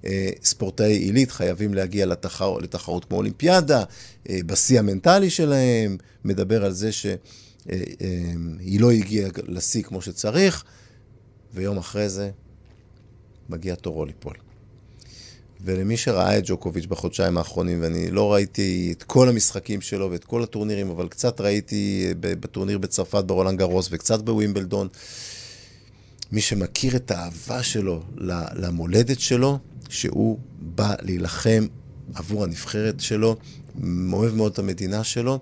אה, 0.05 0.31
ספורטאי 0.45 0.93
עילית 0.93 1.31
חייבים 1.31 1.75
להגיע 1.75 2.07
לתחר, 2.07 2.59
לתחרות 2.59 3.05
כמו 3.05 3.17
אולימפיאדה, 3.17 3.85
אה, 4.29 4.39
בשיא 4.47 4.79
המנטלי 4.79 5.31
שלהם, 5.31 5.97
מדבר 6.25 6.65
על 6.65 6.73
זה 6.73 6.93
שהיא 6.93 7.17
אה, 7.71 7.79
אה, 8.01 8.79
לא 8.79 8.93
הגיעה 8.93 9.31
לשיא 9.49 9.83
כמו 9.83 10.03
שצריך, 10.03 10.65
ויום 11.55 11.79
אחרי 11.79 12.09
זה 12.09 12.31
מגיע 13.49 13.75
תורו 13.75 14.05
ליפול. 14.05 14.44
ולמי 15.65 15.97
שראה 15.97 16.39
את 16.39 16.43
ג'וקוביץ' 16.47 16.87
בחודשיים 16.87 17.39
האחרונים, 17.39 17.83
ואני 17.83 18.11
לא 18.11 18.33
ראיתי 18.33 18.95
את 18.97 19.03
כל 19.03 19.29
המשחקים 19.29 19.81
שלו 19.81 20.11
ואת 20.11 20.25
כל 20.25 20.43
הטורנירים, 20.43 20.91
אבל 20.91 21.09
קצת 21.09 21.41
ראיתי 21.41 22.07
בטורניר 22.21 22.79
בצרפת 22.79 23.25
ברולנד 23.25 23.59
גרוס 23.59 23.89
וקצת 23.91 24.21
בווימבלדון, 24.21 24.89
מי 26.33 26.41
שמכיר 26.41 26.97
את 26.97 27.11
האהבה 27.11 27.63
שלו 27.63 28.03
למולדת 28.55 29.21
שלו, 29.21 29.59
שהוא 29.89 30.39
בא 30.59 30.95
להילחם 31.03 31.67
עבור 32.15 32.45
הנבחרת 32.45 33.01
שלו, 33.01 33.37
אוהב 34.13 34.35
מאוד 34.35 34.53
את 34.53 34.59
המדינה 34.59 35.05
שלו, 35.05 35.39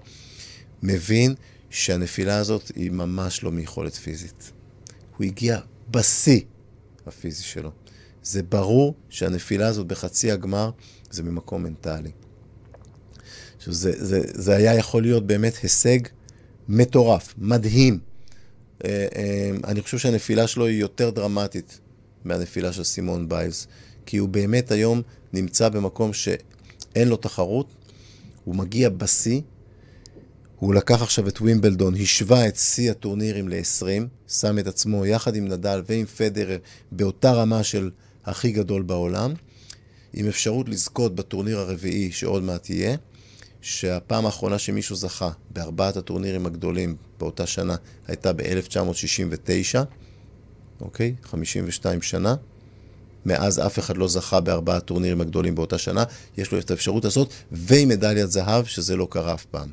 מבין 0.82 1.34
שהנפילה 1.70 2.36
הזאת 2.36 2.72
היא 2.74 2.90
ממש 2.90 3.42
לא 3.42 3.52
מיכולת 3.52 3.94
פיזית. 3.94 4.52
הוא 5.16 5.26
הגיע 5.26 5.58
בשיא 5.90 6.40
הפיזי 7.06 7.42
שלו. 7.42 7.70
זה 8.22 8.42
ברור 8.42 8.94
שהנפילה 9.08 9.66
הזאת 9.66 9.86
בחצי 9.86 10.30
הגמר 10.30 10.70
זה 11.10 11.22
ממקום 11.22 11.62
מנטלי. 11.62 12.10
עכשיו, 13.56 13.72
זה, 13.72 13.92
זה, 14.04 14.20
זה 14.24 14.56
היה 14.56 14.74
יכול 14.74 15.02
להיות 15.02 15.26
באמת 15.26 15.54
הישג 15.62 15.98
מטורף, 16.68 17.34
מדהים. 17.38 17.98
אה, 18.84 19.06
אה, 19.16 19.50
אני 19.64 19.80
חושב 19.82 19.98
שהנפילה 19.98 20.46
שלו 20.46 20.66
היא 20.66 20.80
יותר 20.80 21.10
דרמטית 21.10 21.80
מהנפילה 22.24 22.72
של 22.72 22.84
סימון 22.84 23.28
ביילס, 23.28 23.66
כי 24.06 24.16
הוא 24.16 24.28
באמת 24.28 24.70
היום 24.70 25.02
נמצא 25.32 25.68
במקום 25.68 26.12
שאין 26.12 27.08
לו 27.08 27.16
תחרות, 27.16 27.74
הוא 28.44 28.54
מגיע 28.54 28.88
בשיא, 28.88 29.40
הוא 30.58 30.74
לקח 30.74 31.02
עכשיו 31.02 31.28
את 31.28 31.40
ווימבלדון, 31.40 31.94
השווה 31.94 32.48
את 32.48 32.56
שיא 32.56 32.90
הטורנירים 32.90 33.48
ל-20, 33.48 34.06
שם 34.28 34.58
את 34.58 34.66
עצמו 34.66 35.06
יחד 35.06 35.36
עם 35.36 35.48
נדל 35.48 35.82
ועם 35.86 36.06
פדרר 36.06 36.58
באותה 36.92 37.32
רמה 37.32 37.62
של 37.62 37.90
הכי 38.24 38.52
גדול 38.52 38.82
בעולם, 38.82 39.34
עם 40.12 40.28
אפשרות 40.28 40.68
לזכות 40.68 41.14
בטורניר 41.14 41.58
הרביעי 41.58 42.12
שעוד 42.12 42.42
מעט 42.42 42.70
יהיה, 42.70 42.96
שהפעם 43.60 44.26
האחרונה 44.26 44.58
שמישהו 44.58 44.96
זכה 44.96 45.30
בארבעת 45.50 45.96
הטורנירים 45.96 46.46
הגדולים 46.46 46.96
באותה 47.18 47.46
שנה 47.46 47.76
הייתה 48.06 48.32
ב-1969, 48.32 49.78
אוקיי? 50.80 51.14
52 51.22 52.02
שנה. 52.02 52.34
מאז 53.26 53.58
אף 53.66 53.78
אחד 53.78 53.96
לא 53.96 54.08
זכה 54.08 54.40
בארבעת 54.40 54.82
הטורנירים 54.82 55.20
הגדולים 55.20 55.54
באותה 55.54 55.78
שנה, 55.78 56.04
יש 56.36 56.52
לו 56.52 56.58
את 56.58 56.70
האפשרות 56.70 57.04
הזאת, 57.04 57.32
ועם 57.52 57.88
מדליית 57.88 58.30
זהב, 58.30 58.64
שזה 58.64 58.96
לא 58.96 59.08
קרה 59.10 59.34
אף 59.34 59.44
פעם. 59.44 59.68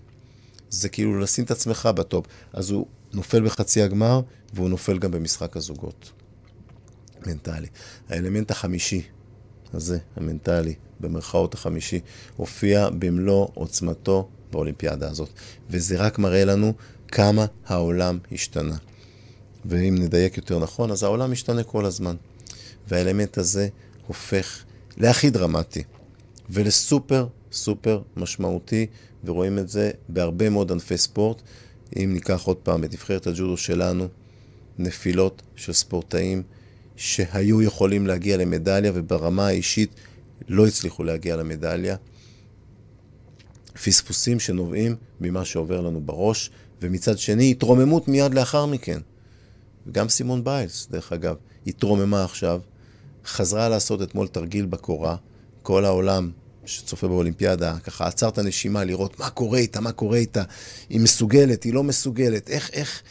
זה 0.69 0.89
כאילו 0.89 1.19
לשים 1.19 1.43
את 1.43 1.51
עצמך 1.51 1.89
בטופ. 1.95 2.25
אז 2.53 2.69
הוא 2.69 2.85
נופל 3.13 3.45
בחצי 3.45 3.81
הגמר, 3.81 4.21
והוא 4.53 4.69
נופל 4.69 4.99
גם 4.99 5.11
במשחק 5.11 5.57
הזוגות. 5.57 6.11
מנטלי. 7.27 7.67
האלמנט 8.09 8.51
החמישי 8.51 9.01
הזה, 9.73 9.97
המנטלי, 10.15 10.73
במרכאות 10.99 11.53
החמישי, 11.53 11.99
הופיע 12.35 12.89
במלוא 12.89 13.47
עוצמתו 13.53 14.29
באולימפיאדה 14.51 15.09
הזאת. 15.09 15.29
וזה 15.69 15.97
רק 15.97 16.19
מראה 16.19 16.45
לנו 16.45 16.73
כמה 17.07 17.45
העולם 17.65 18.17
השתנה. 18.31 18.77
ואם 19.65 19.95
נדייק 19.99 20.37
יותר 20.37 20.59
נכון, 20.59 20.91
אז 20.91 21.03
העולם 21.03 21.31
משתנה 21.31 21.63
כל 21.63 21.85
הזמן. 21.85 22.15
והאלמנט 22.87 23.37
הזה 23.37 23.67
הופך 24.07 24.63
להכי 24.97 25.29
דרמטי 25.29 25.83
ולסופר 26.49 27.27
סופר 27.51 28.01
משמעותי, 28.17 28.85
ורואים 29.23 29.59
את 29.59 29.69
זה 29.69 29.91
בהרבה 30.09 30.49
מאוד 30.49 30.71
ענפי 30.71 30.97
ספורט. 30.97 31.41
אם 31.95 32.09
ניקח 32.13 32.43
עוד 32.43 32.57
פעם 32.57 32.83
את 32.83 32.93
נבחרת 32.93 33.27
הג'ודו 33.27 33.57
שלנו, 33.57 34.07
נפילות 34.77 35.41
של 35.55 35.73
ספורטאים 35.73 36.43
שהיו 36.99 37.61
יכולים 37.61 38.07
להגיע 38.07 38.37
למדליה 38.37 38.91
וברמה 38.95 39.47
האישית 39.47 39.89
לא 40.47 40.67
הצליחו 40.67 41.03
להגיע 41.03 41.35
למדליה. 41.35 41.95
פספוסים 43.83 44.39
שנובעים 44.39 44.95
ממה 45.21 45.45
שעובר 45.45 45.81
לנו 45.81 46.01
בראש, 46.01 46.51
ומצד 46.81 47.17
שני 47.17 47.51
התרוממות 47.51 48.07
מיד 48.07 48.33
לאחר 48.33 48.65
מכן. 48.65 48.99
וגם 49.87 50.09
סימון 50.09 50.43
ביילס, 50.43 50.87
דרך 50.91 51.13
אגב, 51.13 51.35
התרוממה 51.67 52.23
עכשיו, 52.23 52.61
חזרה 53.25 53.69
לעשות 53.69 54.01
אתמול 54.01 54.27
תרגיל 54.27 54.65
בקורה, 54.65 55.15
כל 55.61 55.85
העולם 55.85 56.31
שצופה 56.65 57.07
באולימפיאדה, 57.07 57.77
ככה 57.83 58.07
עצר 58.07 58.29
את 58.29 58.37
הנשימה 58.37 58.83
לראות 58.83 59.19
מה 59.19 59.29
קורה 59.29 59.59
איתה, 59.59 59.81
מה 59.81 59.91
קורה 59.91 60.17
איתה, 60.17 60.43
היא 60.89 60.99
מסוגלת, 60.99 61.63
היא 61.63 61.73
לא 61.73 61.83
מסוגלת, 61.83 62.49
איך, 62.49 62.69
איך, 62.73 63.03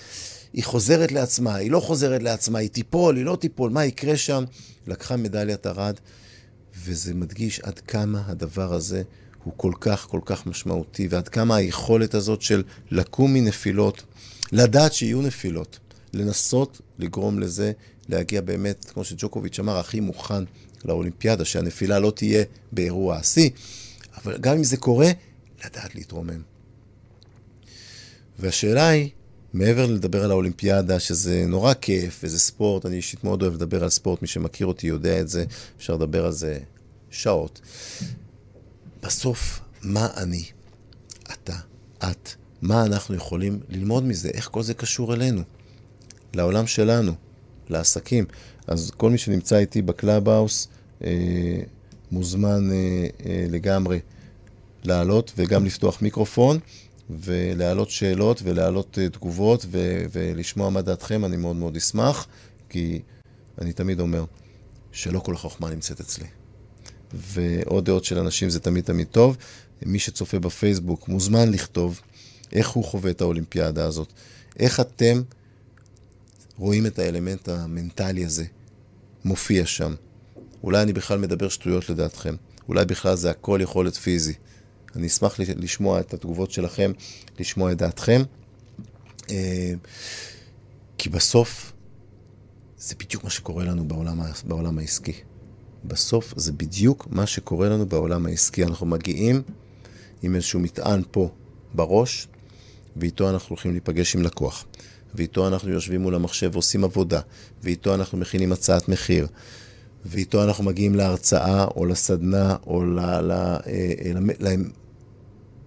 היא 0.58 0.64
חוזרת 0.64 1.12
לעצמה, 1.12 1.54
היא 1.54 1.70
לא 1.70 1.80
חוזרת 1.80 2.22
לעצמה, 2.22 2.58
היא 2.58 2.68
תיפול, 2.68 3.16
היא 3.16 3.24
לא 3.24 3.36
תיפול, 3.40 3.70
מה 3.70 3.84
יקרה 3.84 4.16
שם? 4.16 4.44
לקחה 4.86 5.16
מדליית 5.16 5.66
ארד, 5.66 5.94
וזה 6.84 7.14
מדגיש 7.14 7.60
עד 7.60 7.78
כמה 7.78 8.22
הדבר 8.26 8.74
הזה 8.74 9.02
הוא 9.44 9.52
כל 9.56 9.72
כך 9.80 10.06
כל 10.10 10.20
כך 10.24 10.46
משמעותי, 10.46 11.08
ועד 11.10 11.28
כמה 11.28 11.56
היכולת 11.56 12.14
הזאת 12.14 12.42
של 12.42 12.62
לקום 12.90 13.34
מנפילות, 13.34 14.02
לדעת 14.52 14.92
שיהיו 14.92 15.22
נפילות, 15.22 15.78
לנסות 16.12 16.80
לגרום 16.98 17.38
לזה 17.38 17.72
להגיע 18.08 18.40
באמת, 18.40 18.84
כמו 18.84 19.04
שג'וקוביץ' 19.04 19.58
אמר, 19.60 19.76
הכי 19.78 20.00
מוכן 20.00 20.44
לאולימפיאדה, 20.84 21.44
שהנפילה 21.44 21.98
לא 21.98 22.10
תהיה 22.10 22.44
באירוע 22.72 23.16
השיא, 23.16 23.50
אבל 24.16 24.38
גם 24.38 24.56
אם 24.56 24.64
זה 24.64 24.76
קורה, 24.76 25.10
לדעת 25.64 25.94
להתרומם. 25.94 26.42
והשאלה 28.38 28.88
היא, 28.88 29.10
מעבר 29.52 29.86
לדבר 29.86 30.24
על 30.24 30.30
האולימפיאדה, 30.30 31.00
שזה 31.00 31.44
נורא 31.46 31.74
כיף 31.74 32.20
וזה 32.22 32.38
ספורט, 32.38 32.86
אני 32.86 32.96
אישית 32.96 33.24
מאוד 33.24 33.42
אוהב 33.42 33.54
לדבר 33.54 33.82
על 33.82 33.90
ספורט, 33.90 34.22
מי 34.22 34.28
שמכיר 34.28 34.66
אותי 34.66 34.86
יודע 34.86 35.20
את 35.20 35.28
זה, 35.28 35.44
אפשר 35.76 35.94
לדבר 35.94 36.26
על 36.26 36.32
זה 36.32 36.58
שעות. 37.10 37.60
בסוף, 39.02 39.60
מה 39.82 40.08
אני, 40.16 40.44
אתה, 41.32 41.56
את, 41.98 42.28
מה 42.62 42.84
אנחנו 42.84 43.14
יכולים 43.14 43.60
ללמוד 43.68 44.04
מזה, 44.04 44.28
איך 44.34 44.48
כל 44.52 44.62
זה 44.62 44.74
קשור 44.74 45.14
אלינו, 45.14 45.42
לעולם 46.34 46.66
שלנו, 46.66 47.12
לעסקים. 47.68 48.24
אז 48.66 48.90
כל 48.96 49.10
מי 49.10 49.18
שנמצא 49.18 49.56
איתי 49.56 49.82
בקלאב 49.82 50.28
האוס, 50.28 50.68
אה, 51.04 51.60
מוזמן 52.10 52.70
אה, 52.72 53.06
אה, 53.26 53.46
לגמרי 53.50 54.00
לעלות 54.84 55.32
וגם 55.36 55.64
לפתוח 55.64 56.02
מיקרופון. 56.02 56.58
ולהעלות 57.10 57.90
שאלות 57.90 58.40
ולהעלות 58.44 58.98
uh, 58.98 59.12
תגובות 59.16 59.66
ו- 59.70 60.04
ולשמוע 60.12 60.70
מה 60.70 60.82
דעתכם, 60.82 61.24
אני 61.24 61.36
מאוד 61.36 61.56
מאוד 61.56 61.76
אשמח, 61.76 62.26
כי 62.68 63.02
אני 63.60 63.72
תמיד 63.72 64.00
אומר 64.00 64.24
שלא 64.92 65.20
כל 65.20 65.34
החוכמה 65.34 65.70
נמצאת 65.70 66.00
אצלי. 66.00 66.26
ועוד 67.12 67.84
דעות 67.84 68.04
של 68.04 68.18
אנשים 68.18 68.50
זה 68.50 68.60
תמיד 68.60 68.84
תמיד 68.84 69.06
טוב. 69.06 69.36
מי 69.86 69.98
שצופה 69.98 70.38
בפייסבוק 70.38 71.08
מוזמן 71.08 71.50
לכתוב 71.50 72.00
איך 72.52 72.68
הוא 72.68 72.84
חווה 72.84 73.10
את 73.10 73.20
האולימפיאדה 73.20 73.84
הזאת. 73.84 74.12
איך 74.58 74.80
אתם 74.80 75.22
רואים 76.58 76.86
את 76.86 76.98
האלמנט 76.98 77.48
המנטלי 77.48 78.24
הזה 78.24 78.44
מופיע 79.24 79.66
שם. 79.66 79.94
אולי 80.62 80.82
אני 80.82 80.92
בכלל 80.92 81.18
מדבר 81.18 81.48
שטויות 81.48 81.90
לדעתכם. 81.90 82.34
אולי 82.68 82.84
בכלל 82.84 83.16
זה 83.16 83.30
הכל 83.30 83.58
יכולת 83.62 83.94
פיזי. 83.94 84.34
אני 84.96 85.06
אשמח 85.06 85.40
לשמוע 85.40 86.00
את 86.00 86.14
התגובות 86.14 86.50
שלכם, 86.50 86.92
לשמוע 87.40 87.72
את 87.72 87.76
דעתכם. 87.76 88.22
אה, 89.30 89.72
כי 90.98 91.08
בסוף 91.08 91.72
זה 92.78 92.94
בדיוק 92.98 93.24
מה 93.24 93.30
שקורה 93.30 93.64
לנו 93.64 93.88
בעולם, 93.88 94.20
בעולם 94.44 94.78
העסקי. 94.78 95.12
בסוף 95.84 96.34
זה 96.36 96.52
בדיוק 96.52 97.06
מה 97.10 97.26
שקורה 97.26 97.68
לנו 97.68 97.86
בעולם 97.86 98.26
העסקי. 98.26 98.64
אנחנו 98.64 98.86
מגיעים 98.86 99.42
עם 100.22 100.34
איזשהו 100.34 100.60
מטען 100.60 101.02
פה 101.10 101.30
בראש, 101.74 102.28
ואיתו 102.96 103.30
אנחנו 103.30 103.48
הולכים 103.48 103.70
להיפגש 103.70 104.14
עם 104.14 104.22
לקוח. 104.22 104.64
ואיתו 105.14 105.48
אנחנו 105.48 105.70
יושבים 105.70 106.00
מול 106.00 106.14
המחשב 106.14 106.50
ועושים 106.52 106.84
עבודה, 106.84 107.20
ואיתו 107.62 107.94
אנחנו 107.94 108.18
מכינים 108.18 108.52
הצעת 108.52 108.88
מחיר, 108.88 109.26
ואיתו 110.08 110.44
אנחנו 110.44 110.64
מגיעים 110.64 110.94
להרצאה 110.94 111.64
או 111.64 111.86
לסדנה 111.86 112.56
או 112.66 112.82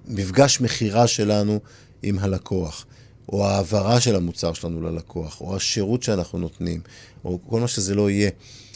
למפגש 0.08 0.58
אה, 0.58 0.64
מכירה 0.64 1.08
שלנו 1.08 1.60
עם 2.04 2.20
הלקוח, 2.20 2.86
או 3.30 3.48
ההעברה 3.48 4.02
של 4.02 4.16
המוצר 4.16 4.54
שלנו 4.54 4.82
ללקוח, 4.82 5.42
או 5.42 5.56
השירות 5.56 6.04
שאנחנו 6.04 6.40
נותנים, 6.40 6.82
או 7.26 7.40
כל 7.50 7.60
מה 7.60 7.68
שזה 7.68 7.96
לא 7.96 8.10
יהיה, 8.10 8.30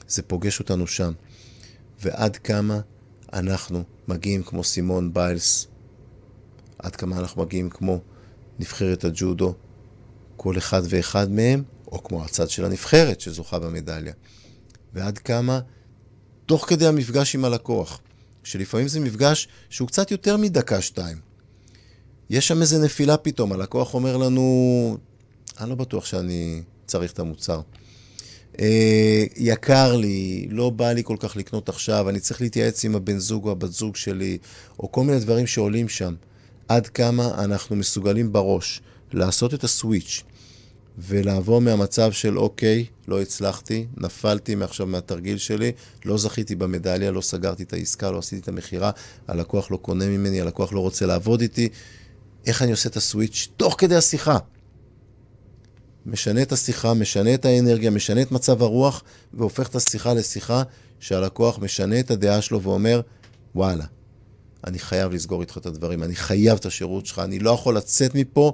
זה 0.08 0.22
פוגש 0.22 0.60
אותנו 0.60 0.88
שם. 0.88 1.12
ועד 2.02 2.38
כמה 2.38 2.80
אנחנו 3.34 3.84
מגיעים 4.08 4.44
כמו 4.44 4.64
סימון 4.64 5.14
ביילס, 5.14 5.68
עד 6.80 6.96
כמה 6.96 7.18
אנחנו 7.18 7.42
מגיעים 7.42 7.70
כמו 7.70 8.00
נבחרת 8.60 9.04
הג'ודו, 9.06 9.54
כל 10.38 10.58
אחד 10.58 10.82
ואחד 10.90 11.32
מהם, 11.32 11.64
או 11.92 12.04
כמו 12.04 12.24
הצד 12.24 12.50
של 12.50 12.66
הנבחרת 12.66 13.22
שזוכה 13.22 13.60
במדליה. 13.60 14.14
ועד 14.96 15.18
כמה, 15.18 15.60
תוך 16.46 16.70
כדי 16.70 16.88
המפגש 16.88 17.36
עם 17.36 17.46
הלקוח, 17.46 18.00
שלפעמים 18.44 18.88
זה 18.88 19.00
מפגש 19.00 19.48
שהוא 19.70 19.88
קצת 19.88 20.12
יותר 20.12 20.38
מדקה-שתיים. 20.38 21.18
יש 22.30 22.48
שם 22.48 22.62
איזה 22.62 22.86
נפילה 22.86 23.18
פתאום, 23.18 23.54
הלקוח 23.54 23.94
אומר 23.94 24.18
לנו, 24.18 24.98
אני 25.60 25.70
לא 25.70 25.75
בטוח 25.75 26.06
שאני 26.06 26.64
צריך 26.86 27.12
את 27.12 27.20
המוצר. 27.20 27.62
אה, 28.60 29.24
יקר 29.36 29.96
לי, 29.96 30.48
לא 30.50 30.70
בא 30.70 30.92
לי 30.92 31.02
כל 31.04 31.16
כך 31.20 31.36
לקנות 31.36 31.70
עכשיו, 31.70 32.10
אני 32.10 32.20
צריך 32.20 32.42
להתייעץ 32.42 32.86
עם 32.86 32.96
הבן 32.96 33.18
זוג 33.18 33.46
או 33.46 33.52
הבת 33.52 33.72
זוג 33.72 33.96
שלי, 33.96 34.38
או 34.80 34.92
כל 34.92 35.04
מיני 35.04 35.20
דברים 35.20 35.48
שעולים 35.48 35.90
שם. 35.90 36.16
עד 36.68 36.88
כמה 36.88 37.44
אנחנו 37.44 37.75
מסוגלים 37.75 38.32
בראש 38.32 38.82
לעשות 39.14 39.54
את 39.54 39.64
הסוויץ' 39.64 40.24
ולעבור 40.98 41.62
מהמצב 41.62 42.12
של 42.12 42.38
אוקיי, 42.38 42.86
לא 43.08 43.22
הצלחתי, 43.22 43.88
נפלתי 43.98 44.56
מעכשיו 44.56 44.88
מהתרגיל 44.88 45.38
שלי, 45.38 45.72
לא 46.06 46.18
זכיתי 46.18 46.56
במדליה, 46.56 47.12
לא 47.12 47.22
סגרתי 47.22 47.64
את 47.64 47.74
העסקה, 47.74 48.12
לא 48.12 48.18
עשיתי 48.18 48.42
את 48.42 48.48
המכירה, 48.48 48.92
הלקוח 49.28 49.72
לא 49.72 49.78
קונה 49.78 50.08
ממני, 50.08 50.42
הלקוח 50.42 50.74
לא 50.74 50.80
רוצה 50.80 51.06
לעבוד 51.06 51.42
איתי. 51.42 51.70
איך 52.46 52.62
אני 52.62 52.72
עושה 52.72 52.90
את 52.90 52.98
הסוויץ' 52.98 53.48
תוך 53.58 53.75
כדי 53.78 53.96
השיחה? 53.96 54.38
משנה 56.05 56.42
את 56.42 56.51
השיחה, 56.51 56.94
משנה 56.94 57.34
את 57.34 57.46
האנרגיה, 57.46 57.90
משנה 57.90 58.22
את 58.22 58.31
מצב 58.31 58.62
הרוח, 58.62 59.03
והופך 59.34 59.68
את 59.68 59.75
השיחה 59.75 60.14
לשיחה 60.14 60.64
שהלקוח 61.00 61.60
משנה 61.60 62.00
את 62.00 62.12
הדעה 62.12 62.42
שלו 62.42 62.62
ואומר, 62.62 63.01
וואלה, 63.55 63.86
אני 64.68 64.79
חייב 64.79 65.12
לסגור 65.12 65.42
איתך 65.42 65.58
את 65.58 65.66
הדברים, 65.66 66.03
אני 66.03 66.16
חייב 66.16 66.58
את 66.58 66.66
השירות 66.66 67.05
שלך, 67.05 67.20
אני 67.20 67.40
לא 67.40 67.51
יכול 67.51 67.77
לצאת 67.77 68.16
מפה 68.16 68.53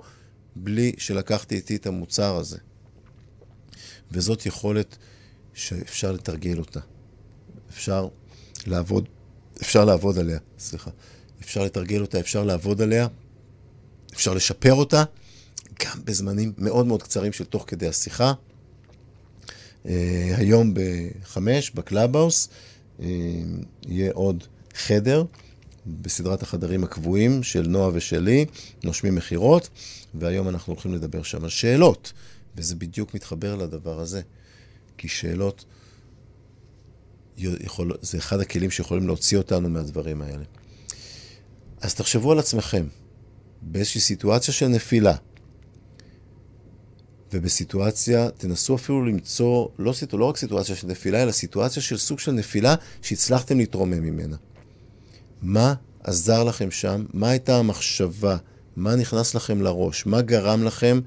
בלי 0.55 0.91
שלקחתי 0.97 1.55
איתי 1.55 1.75
את 1.75 1.85
המוצר 1.87 2.35
הזה. 2.35 2.57
וזאת 4.11 4.45
יכולת 4.45 4.97
שאפשר 5.53 6.11
לתרגל 6.11 6.59
אותה. 6.59 6.79
אפשר 7.69 8.07
לעבוד, 8.67 9.09
אפשר 9.61 9.85
לעבוד 9.85 10.19
עליה, 10.19 10.39
סליחה. 10.59 10.91
אפשר 11.41 11.63
לתרגל 11.63 12.01
אותה, 12.01 12.19
אפשר 12.19 12.43
לעבוד 12.43 12.81
עליה, 12.81 13.07
אפשר 14.13 14.33
לשפר 14.33 14.73
אותה, 14.73 15.03
גם 15.85 16.05
בזמנים 16.05 16.53
מאוד 16.57 16.85
מאוד 16.85 17.03
קצרים 17.03 17.33
של 17.33 17.45
תוך 17.45 17.63
כדי 17.67 17.87
השיחה. 17.87 18.33
אה, 19.83 19.87
היום 20.37 20.73
בחמש, 20.73 21.71
בקלאבהאוס, 21.71 22.49
אה, 22.99 23.03
יהיה 23.87 24.11
עוד 24.13 24.43
חדר 24.73 25.23
בסדרת 25.85 26.43
החדרים 26.43 26.83
הקבועים 26.83 27.43
של 27.43 27.67
נועה 27.67 27.89
ושלי, 27.93 28.45
נושמים 28.83 29.15
מכירות, 29.15 29.69
והיום 30.13 30.49
אנחנו 30.49 30.73
הולכים 30.73 30.93
לדבר 30.93 31.23
שם 31.23 31.43
על 31.43 31.49
שאלות, 31.49 32.13
וזה 32.55 32.75
בדיוק 32.75 33.13
מתחבר 33.13 33.55
לדבר 33.55 33.99
הזה, 33.99 34.21
כי 34.97 35.07
שאלות 35.07 35.65
יכול, 37.37 37.97
זה 38.01 38.17
אחד 38.17 38.39
הכלים 38.39 38.71
שיכולים 38.71 39.07
להוציא 39.07 39.37
אותנו 39.37 39.69
מהדברים 39.69 40.21
האלה. 40.21 40.43
אז 41.81 41.95
תחשבו 41.95 42.31
על 42.31 42.39
עצמכם, 42.39 42.87
באיזושהי 43.61 44.01
סיטואציה 44.01 44.53
של 44.53 44.67
נפילה, 44.67 45.15
ובסיטואציה, 47.33 48.29
תנסו 48.29 48.75
אפילו 48.75 49.05
למצוא, 49.05 49.67
לא, 49.79 49.93
לא 50.13 50.25
רק 50.25 50.37
סיטואציה 50.37 50.75
של 50.75 50.87
נפילה, 50.87 51.23
אלא 51.23 51.31
סיטואציה 51.31 51.81
של 51.81 51.97
סוג 51.97 52.19
של 52.19 52.31
נפילה 52.31 52.75
שהצלחתם 53.01 53.57
להתרומם 53.57 54.03
ממנה. 54.03 54.35
מה 55.41 55.73
עזר 56.03 56.43
לכם 56.43 56.71
שם? 56.71 57.05
מה 57.13 57.29
הייתה 57.29 57.57
המחשבה? 57.57 58.37
מה 58.75 58.95
נכנס 58.95 59.35
לכם 59.35 59.61
לראש? 59.61 60.05
מה 60.05 60.21
גרם 60.21 60.63
לכם 60.63 60.99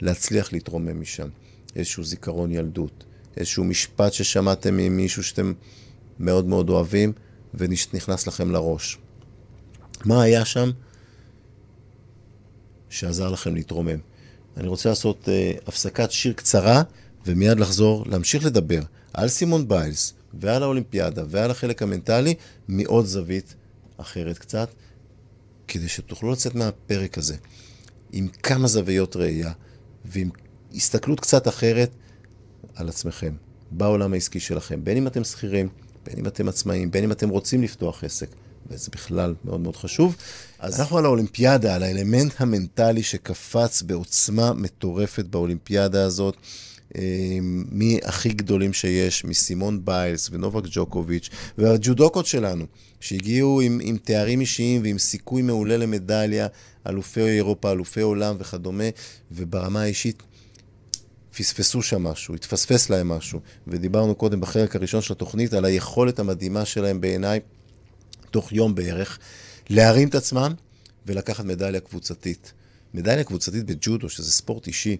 להצליח 0.00 0.52
להתרומם 0.52 1.00
משם? 1.00 1.28
איזשהו 1.76 2.04
זיכרון 2.04 2.52
ילדות, 2.52 3.04
איזשהו 3.36 3.64
משפט 3.64 4.12
ששמעתם 4.12 4.76
ממישהו 4.76 5.22
שאתם 5.22 5.52
מאוד 6.20 6.46
מאוד 6.46 6.70
אוהבים 6.70 7.12
ונכנס 7.54 8.26
לכם 8.26 8.50
לראש. 8.50 8.98
מה 10.04 10.22
היה 10.22 10.44
שם 10.44 10.70
שעזר 12.88 13.28
לכם 13.28 13.54
להתרומם? 13.54 13.98
אני 14.56 14.68
רוצה 14.68 14.88
לעשות 14.88 15.28
uh, 15.28 15.68
הפסקת 15.68 16.10
שיר 16.10 16.32
קצרה 16.32 16.82
ומיד 17.26 17.60
לחזור, 17.60 18.04
להמשיך 18.06 18.44
לדבר 18.44 18.80
על 19.12 19.28
סימון 19.28 19.68
ביילס 19.68 20.14
ועל 20.34 20.62
האולימפיאדה 20.62 21.24
ועל 21.28 21.50
החלק 21.50 21.82
המנטלי 21.82 22.34
מעוד 22.68 23.06
זווית 23.06 23.54
אחרת 23.96 24.38
קצת, 24.38 24.68
כדי 25.68 25.88
שתוכלו 25.88 26.32
לצאת 26.32 26.54
מהפרק 26.54 27.18
הזה 27.18 27.36
עם 28.12 28.28
כמה 28.28 28.68
זוויות 28.68 29.16
ראייה 29.16 29.52
ועם 30.04 30.30
הסתכלות 30.74 31.20
קצת 31.20 31.48
אחרת 31.48 31.90
על 32.74 32.88
עצמכם, 32.88 33.34
בעולם 33.70 34.12
העסקי 34.12 34.40
שלכם, 34.40 34.84
בין 34.84 34.96
אם 34.96 35.06
אתם 35.06 35.24
שכירים, 35.24 35.68
בין 36.04 36.18
אם 36.18 36.26
אתם 36.26 36.48
עצמאים, 36.48 36.90
בין 36.90 37.04
אם 37.04 37.12
אתם 37.12 37.28
רוצים 37.28 37.62
לפתוח 37.62 38.04
עסק, 38.04 38.28
וזה 38.70 38.90
בכלל 38.92 39.34
מאוד 39.44 39.60
מאוד 39.60 39.76
חשוב. 39.76 40.16
אז 40.58 40.80
אנחנו 40.80 40.98
על 40.98 41.04
האולימפיאדה, 41.04 41.74
על 41.74 41.82
האלמנט 41.82 42.32
המנטלי 42.38 43.02
שקפץ 43.02 43.82
בעוצמה 43.82 44.52
מטורפת 44.52 45.24
באולימפיאדה 45.24 46.04
הזאת. 46.04 46.36
אמ, 46.98 47.64
מי 47.70 47.98
הכי 48.04 48.28
גדולים 48.28 48.72
שיש, 48.72 49.24
מסימון 49.24 49.84
ביילס 49.84 50.28
ונובק 50.32 50.64
ג'וקוביץ', 50.70 51.30
והג'ודוקות 51.58 52.26
שלנו, 52.26 52.64
שהגיעו 53.00 53.60
עם, 53.60 53.80
עם 53.82 53.96
תארים 53.96 54.40
אישיים 54.40 54.82
ועם 54.82 54.98
סיכוי 54.98 55.42
מעולה 55.42 55.76
למדליה, 55.76 56.46
אלופי 56.88 57.20
אירופה, 57.20 57.72
אלופי 57.72 58.00
עולם 58.00 58.36
וכדומה, 58.38 58.84
וברמה 59.32 59.82
האישית 59.82 60.22
פספסו 61.36 61.82
שם 61.82 62.02
משהו, 62.02 62.34
התפספס 62.34 62.90
להם 62.90 63.08
משהו. 63.08 63.40
ודיברנו 63.66 64.14
קודם 64.14 64.40
בחלק 64.40 64.76
הראשון 64.76 65.00
של 65.00 65.12
התוכנית 65.12 65.54
על 65.54 65.64
היכולת 65.64 66.18
המדהימה 66.18 66.64
שלהם 66.64 67.00
בעיניי, 67.00 67.40
תוך 68.34 68.52
יום 68.52 68.74
בערך, 68.74 69.18
להרים 69.70 70.08
את 70.08 70.14
עצמם 70.14 70.52
ולקחת 71.06 71.44
מדליה 71.44 71.80
קבוצתית. 71.80 72.52
מדליה 72.94 73.24
קבוצתית 73.24 73.64
בג'ודו, 73.66 74.08
שזה 74.08 74.30
ספורט 74.30 74.66
אישי, 74.66 74.96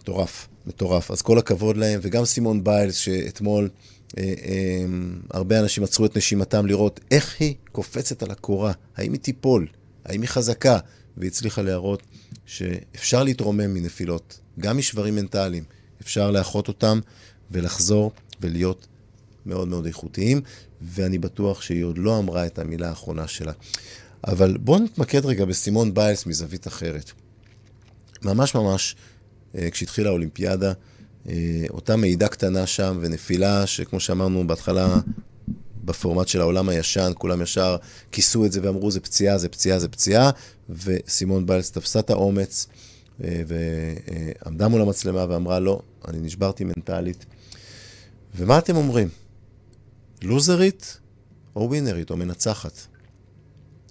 מטורף. 0.00 0.48
מטורף. 0.66 1.10
אז 1.10 1.22
כל 1.22 1.38
הכבוד 1.38 1.76
להם, 1.76 2.00
וגם 2.02 2.24
סימון 2.24 2.64
ביילס, 2.64 2.94
שאתמול 2.94 3.70
אה, 4.18 4.22
אה, 4.22 4.84
הרבה 5.30 5.60
אנשים 5.60 5.84
עצרו 5.84 6.06
את 6.06 6.16
נשימתם 6.16 6.66
לראות 6.66 7.00
איך 7.10 7.36
היא 7.40 7.54
קופצת 7.72 8.22
על 8.22 8.30
הקורה, 8.30 8.72
האם 8.96 9.12
היא 9.12 9.20
תיפול, 9.20 9.66
האם 10.04 10.22
היא 10.22 10.28
חזקה, 10.28 10.78
והצליחה 11.16 11.62
להראות 11.62 12.02
שאפשר 12.46 13.22
להתרומם 13.22 13.74
מנפילות, 13.74 14.40
גם 14.60 14.78
משברים 14.78 15.14
מנטליים, 15.14 15.64
אפשר 16.02 16.30
לאחות 16.30 16.68
אותם 16.68 17.00
ולחזור 17.50 18.12
ולהיות 18.40 18.86
מאוד 19.46 19.68
מאוד 19.68 19.86
איכותיים, 19.86 20.40
ואני 20.82 21.18
בטוח 21.18 21.62
שהיא 21.62 21.84
עוד 21.84 21.98
לא 21.98 22.18
אמרה 22.18 22.46
את 22.46 22.58
המילה 22.58 22.88
האחרונה 22.88 23.28
שלה. 23.28 23.52
אבל 24.26 24.56
בואו 24.56 24.78
נתמקד 24.78 25.26
רגע 25.26 25.44
בסימון 25.44 25.94
ביילס 25.94 26.26
מזווית 26.26 26.66
אחרת. 26.66 27.10
ממש 28.22 28.54
ממש, 28.54 28.96
אה, 29.54 29.70
כשהתחילה 29.70 30.08
האולימפיאדה, 30.08 30.72
אה, 31.28 31.64
אותה 31.70 31.96
מעידה 31.96 32.28
קטנה 32.28 32.66
שם 32.66 32.98
ונפילה, 33.00 33.66
שכמו 33.66 34.00
שאמרנו 34.00 34.46
בהתחלה, 34.46 34.96
בפורמט 35.84 36.28
של 36.28 36.40
העולם 36.40 36.68
הישן, 36.68 37.12
כולם 37.18 37.42
ישר 37.42 37.76
כיסו 38.12 38.44
את 38.44 38.52
זה 38.52 38.60
ואמרו, 38.62 38.90
זה 38.90 39.00
פציעה, 39.00 39.38
זה 39.38 39.48
פציעה, 39.48 39.78
זה 39.78 39.88
פציעה, 39.88 40.30
וסימון 40.70 41.46
ביילס 41.46 41.70
תפסה 41.70 41.98
את 41.98 42.10
האומץ 42.10 42.66
אה, 43.24 43.42
ועמדה 43.46 44.68
מול 44.68 44.82
המצלמה 44.82 45.26
ואמרה, 45.28 45.60
לא, 45.60 45.80
אני 46.08 46.18
נשברתי 46.18 46.64
מנטלית. 46.64 47.24
ומה 48.34 48.58
אתם 48.58 48.76
אומרים? 48.76 49.08
לוזרית 50.22 51.00
או 51.56 51.68
ווינרית 51.68 52.10
או 52.10 52.16
מנצחת? 52.16 52.72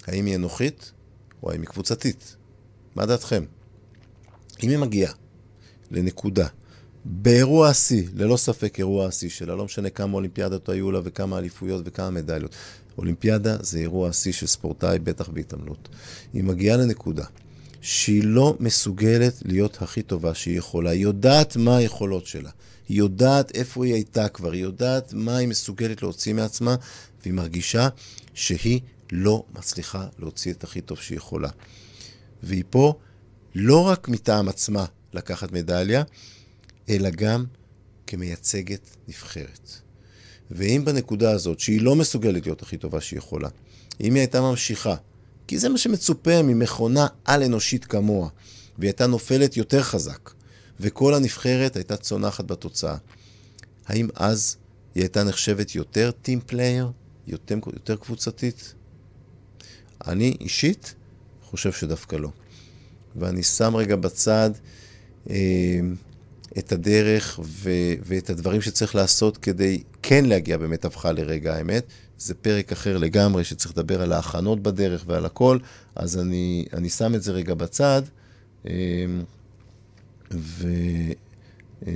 האם 0.08 0.26
היא 0.26 0.36
אנוכית 0.36 0.92
או 1.44 1.52
האם 1.52 1.62
היא 1.62 1.68
קבוצתית? 1.68 2.36
מה 2.96 3.06
דעתכם? 3.06 3.44
אם 4.64 4.70
היא 4.70 4.78
מגיעה 4.78 5.14
לנקודה, 5.92 6.48
באירוע 7.06 7.70
השיא, 7.70 8.08
ללא 8.14 8.38
ספק 8.38 8.80
אירוע 8.80 9.08
השיא 9.08 9.30
שלה, 9.30 9.56
לא 9.56 9.66
משנה 9.66 9.90
כמה 9.90 10.14
אולימפיאדות 10.14 10.70
היו 10.70 10.92
לה 10.92 11.00
וכמה 11.04 11.38
אליפויות 11.38 11.82
וכמה 11.86 12.10
מדליות. 12.10 12.56
אולימפיאדה 12.98 13.58
זה 13.64 13.80
אירוע 13.80 14.10
השיא 14.10 14.32
של 14.32 14.48
ספורטאי, 14.48 15.00
בטח 15.00 15.30
בהתעמלות. 15.30 15.90
היא 16.34 16.44
מגיעה 16.44 16.78
לנקודה 16.78 17.26
שהיא 17.82 18.24
לא 18.24 18.58
מסוגלת 18.60 19.34
להיות 19.46 19.82
הכי 19.82 20.02
טובה 20.02 20.34
שהיא 20.34 20.58
יכולה. 20.58 20.90
היא 20.90 21.02
יודעת 21.02 21.56
מה 21.58 21.78
היכולות 21.78 22.26
שלה. 22.26 22.50
היא 22.92 22.98
יודעת 22.98 23.56
איפה 23.56 23.86
היא 23.86 23.94
הייתה 23.94 24.30
כבר, 24.30 24.52
היא 24.52 24.62
יודעת 24.62 25.14
מה 25.14 25.38
היא 25.38 25.48
מסוגלת 25.48 26.02
להוציא 26.02 26.34
מעצמה, 26.34 26.76
והיא 27.22 27.34
מרגישה 27.34 27.90
שהיא 28.34 28.80
לא 29.12 29.44
מצליחה 29.56 30.08
להוציא 30.20 30.52
את 30.52 30.64
הכי 30.64 30.82
טוב 30.82 30.98
שהיא 30.98 31.18
יכולה. 31.18 31.50
והיא 32.44 32.64
פה 32.70 33.00
לא 33.56 33.88
רק 33.88 34.10
מטעם 34.10 34.50
עצמה 34.50 34.86
לקחת 35.14 35.52
מדליה, 35.52 36.04
אלא 36.90 37.10
גם 37.10 37.46
כמייצגת 38.08 38.96
נבחרת. 39.08 39.72
ואם 40.52 40.82
בנקודה 40.86 41.32
הזאת, 41.32 41.60
שהיא 41.60 41.82
לא 41.82 41.96
מסוגלת 41.96 42.46
להיות 42.46 42.62
הכי 42.62 42.78
טובה 42.78 43.02
שהיא 43.02 43.18
יכולה, 43.18 43.50
אם 44.02 44.14
היא 44.14 44.22
הייתה 44.22 44.42
ממשיכה, 44.42 44.96
כי 45.48 45.60
זה 45.60 45.70
מה 45.70 45.78
שמצופה 45.78 46.42
ממכונה 46.42 47.08
על-אנושית 47.26 47.86
כמוה, 47.86 48.30
והיא 48.78 48.90
הייתה 48.90 49.08
נופלת 49.08 49.58
יותר 49.58 49.84
חזק, 49.84 50.32
וכל 50.82 51.14
הנבחרת 51.14 51.76
הייתה 51.76 51.98
צונחת 51.98 52.46
בתוצאה, 52.46 52.96
האם 53.86 54.08
אז 54.16 54.58
היא 54.96 55.04
הייתה 55.04 55.24
נחשבת 55.24 55.76
יותר 55.76 56.12
team 56.22 56.40
player, 56.46 56.92
יותר, 57.28 57.56
יותר 57.74 57.96
קבוצתית? 57.96 58.74
אני 60.08 60.38
אישית 60.40 60.96
חושב 61.44 61.72
שדווקא 61.72 62.16
לא. 62.16 62.30
ואני 63.16 63.44
שם 63.44 63.76
רגע 63.76 63.96
בצד 63.96 64.50
אה, 65.30 65.80
את 66.58 66.72
הדרך 66.72 67.40
ו- 67.44 67.94
ואת 68.06 68.30
הדברים 68.30 68.62
שצריך 68.62 68.96
לעשות 68.96 69.38
כדי 69.38 69.84
כן 70.02 70.26
להגיע 70.26 70.58
באמת 70.58 70.86
הבחה 70.86 71.12
לרגע 71.12 71.56
האמת. 71.56 71.86
זה 72.18 72.34
פרק 72.34 72.72
אחר 72.72 72.98
לגמרי, 72.98 73.44
שצריך 73.44 73.72
לדבר 73.72 74.02
על 74.02 74.14
ההכנות 74.14 74.64
בדרך 74.64 75.04
ועל 75.08 75.26
הכל, 75.26 75.58
אז 75.96 76.18
אני, 76.18 76.66
אני 76.74 76.90
שם 76.90 77.16
את 77.16 77.24
זה 77.24 77.32
רגע 77.32 77.54
בצד. 77.54 78.02
אה, 78.68 78.72
ו... 80.34 80.68
אה, 81.88 81.94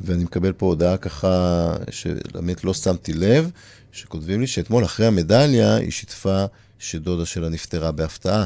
ואני 0.00 0.24
מקבל 0.24 0.52
פה 0.52 0.66
הודעה 0.66 0.96
ככה, 0.96 1.74
שבאמת 1.90 2.64
לא 2.64 2.74
שמתי 2.74 3.12
לב, 3.12 3.50
שכותבים 3.92 4.40
לי 4.40 4.46
שאתמול 4.46 4.84
אחרי 4.84 5.06
המדליה 5.06 5.76
היא 5.76 5.90
שיתפה 5.90 6.44
שדודה 6.78 7.26
שלה 7.26 7.48
נפטרה 7.48 7.92
בהפתעה. 7.92 8.44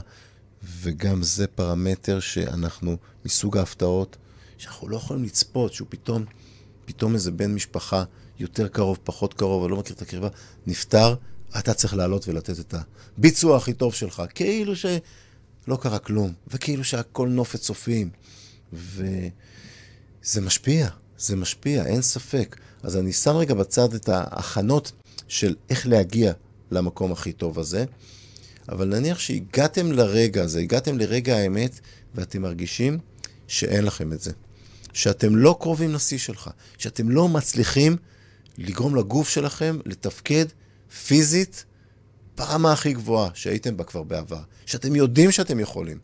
וגם 0.62 1.22
זה 1.22 1.46
פרמטר 1.46 2.20
שאנחנו, 2.20 2.96
מסוג 3.24 3.56
ההפתעות, 3.56 4.16
שאנחנו 4.58 4.88
לא 4.88 4.96
יכולים 4.96 5.24
לצפות, 5.24 5.72
שהוא 5.72 5.88
פתאום, 5.90 6.24
פתאום 6.84 7.14
איזה 7.14 7.30
בן 7.30 7.54
משפחה 7.54 8.04
יותר 8.38 8.68
קרוב, 8.68 8.98
פחות 9.04 9.34
קרוב, 9.34 9.64
אני 9.64 9.70
לא 9.70 9.76
מכיר 9.76 9.96
את 9.96 10.02
הקרבה, 10.02 10.28
נפטר, 10.66 11.14
אתה 11.58 11.74
צריך 11.74 11.94
לעלות 11.94 12.28
ולתת 12.28 12.60
את 12.60 12.74
הביצוע 13.18 13.56
הכי 13.56 13.72
טוב 13.72 13.94
שלך, 13.94 14.22
כאילו 14.34 14.76
שלא 14.76 15.76
קרה 15.80 15.98
כלום, 15.98 16.32
וכאילו 16.48 16.84
שהכל 16.84 17.28
נופת 17.28 17.60
צופים. 17.60 18.10
וזה 18.72 20.40
משפיע, 20.40 20.88
זה 21.18 21.36
משפיע, 21.36 21.86
אין 21.86 22.02
ספק. 22.02 22.56
אז 22.82 22.96
אני 22.96 23.12
שם 23.12 23.36
רגע 23.36 23.54
בצד 23.54 23.94
את 23.94 24.08
ההכנות 24.08 24.92
של 25.28 25.54
איך 25.70 25.86
להגיע 25.86 26.32
למקום 26.70 27.12
הכי 27.12 27.32
טוב 27.32 27.58
הזה. 27.58 27.84
אבל 28.68 28.88
נניח 28.88 29.18
שהגעתם 29.18 29.92
לרגע 29.92 30.42
הזה, 30.42 30.60
הגעתם 30.60 30.98
לרגע 30.98 31.36
האמת, 31.36 31.80
ואתם 32.14 32.42
מרגישים 32.42 32.98
שאין 33.48 33.84
לכם 33.84 34.12
את 34.12 34.20
זה. 34.20 34.32
שאתם 34.92 35.36
לא 35.36 35.56
קרובים 35.60 35.94
לשיא 35.94 36.18
שלך, 36.18 36.50
שאתם 36.78 37.10
לא 37.10 37.28
מצליחים 37.28 37.96
לגרום 38.58 38.96
לגוף 38.96 39.28
שלכם 39.28 39.78
לתפקד 39.86 40.46
פיזית 41.06 41.64
ברמה 42.36 42.72
הכי 42.72 42.92
גבוהה 42.92 43.30
שהייתם 43.34 43.76
בה 43.76 43.84
כבר 43.84 44.02
בעבר. 44.02 44.42
שאתם 44.66 44.96
יודעים 44.96 45.32
שאתם 45.32 45.60
יכולים, 45.60 45.98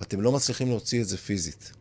ואתם 0.00 0.20
לא 0.20 0.32
מצליחים 0.32 0.68
להוציא 0.68 1.02
את 1.02 1.08
זה 1.08 1.16
פיזית. 1.16 1.72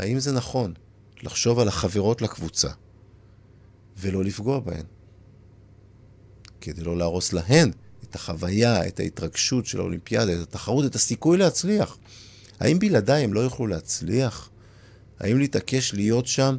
האם 0.00 0.18
זה 0.18 0.32
נכון 0.32 0.74
לחשוב 1.22 1.58
על 1.58 1.68
החברות 1.68 2.22
לקבוצה 2.22 2.68
ולא 3.98 4.24
לפגוע 4.24 4.60
בהן? 4.60 4.84
כדי 6.60 6.82
לא 6.82 6.96
להרוס 6.96 7.32
להן 7.32 7.70
את 8.04 8.14
החוויה, 8.14 8.88
את 8.88 9.00
ההתרגשות 9.00 9.66
של 9.66 9.80
האולימפיאדה, 9.80 10.32
את 10.32 10.38
התחרות, 10.42 10.84
את 10.84 10.94
הסיכוי 10.94 11.38
להצליח. 11.38 11.98
האם 12.60 12.78
בלעדיי 12.78 13.24
הם 13.24 13.32
לא 13.32 13.40
יוכלו 13.40 13.66
להצליח? 13.66 14.50
האם 15.20 15.38
להתעקש 15.38 15.94
להיות 15.94 16.26
שם, 16.26 16.56